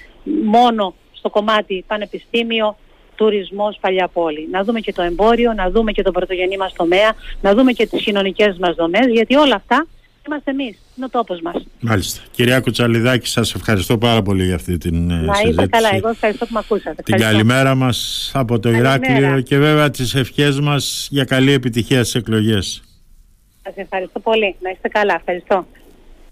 μόνο 0.43 0.93
στο 1.11 1.29
κομμάτι 1.29 1.83
πανεπιστήμιο, 1.87 2.77
τουρισμός, 3.15 3.77
παλιά 3.81 4.07
πόλη. 4.07 4.47
Να 4.51 4.63
δούμε 4.63 4.79
και 4.79 4.93
το 4.93 5.01
εμπόριο, 5.01 5.53
να 5.53 5.69
δούμε 5.69 5.91
και 5.91 6.01
το 6.01 6.11
πρωτογενή 6.11 6.57
μας 6.57 6.73
τομέα, 6.73 7.13
να 7.41 7.53
δούμε 7.53 7.71
και 7.71 7.87
τις 7.87 8.03
κοινωνικές 8.03 8.57
μας 8.57 8.75
δομές, 8.75 9.05
γιατί 9.07 9.35
όλα 9.35 9.55
αυτά 9.55 9.87
είμαστε 10.27 10.51
εμείς. 10.51 10.77
Είναι 10.95 11.05
ο 11.05 11.09
τόπος 11.09 11.41
μας. 11.41 11.67
Μάλιστα. 11.79 12.21
Κυρία 12.31 12.59
Κουτσαλιδάκη, 12.59 13.27
σας 13.27 13.55
ευχαριστώ 13.55 13.97
πάρα 13.97 14.21
πολύ 14.21 14.45
για 14.45 14.55
αυτή 14.55 14.77
την 14.77 15.11
ε, 15.11 15.13
Να 15.13 15.33
είστε 15.47 15.67
καλά. 15.67 15.89
Εγώ 15.93 16.09
ευχαριστώ 16.09 16.45
που 16.45 16.53
με 16.53 16.59
ακούσατε. 16.59 17.03
Την 17.03 17.17
καλημέρα 17.17 17.75
μας 17.75 18.31
από 18.33 18.59
το 18.59 18.69
Ηράκλειο 18.69 19.41
και 19.41 19.57
βέβαια 19.57 19.89
τις 19.89 20.15
ευχές 20.15 20.59
μας 20.59 21.07
για 21.11 21.23
καλή 21.23 21.51
επιτυχία 21.51 22.03
στις 22.03 22.15
εκλογές. 22.15 22.83
Σας 23.63 23.73
ευχαριστώ 23.75 24.19
πολύ. 24.19 24.55
Να 24.61 24.69
είστε 24.69 24.87
καλά. 24.87 25.13
Ευχαριστώ. 25.13 25.65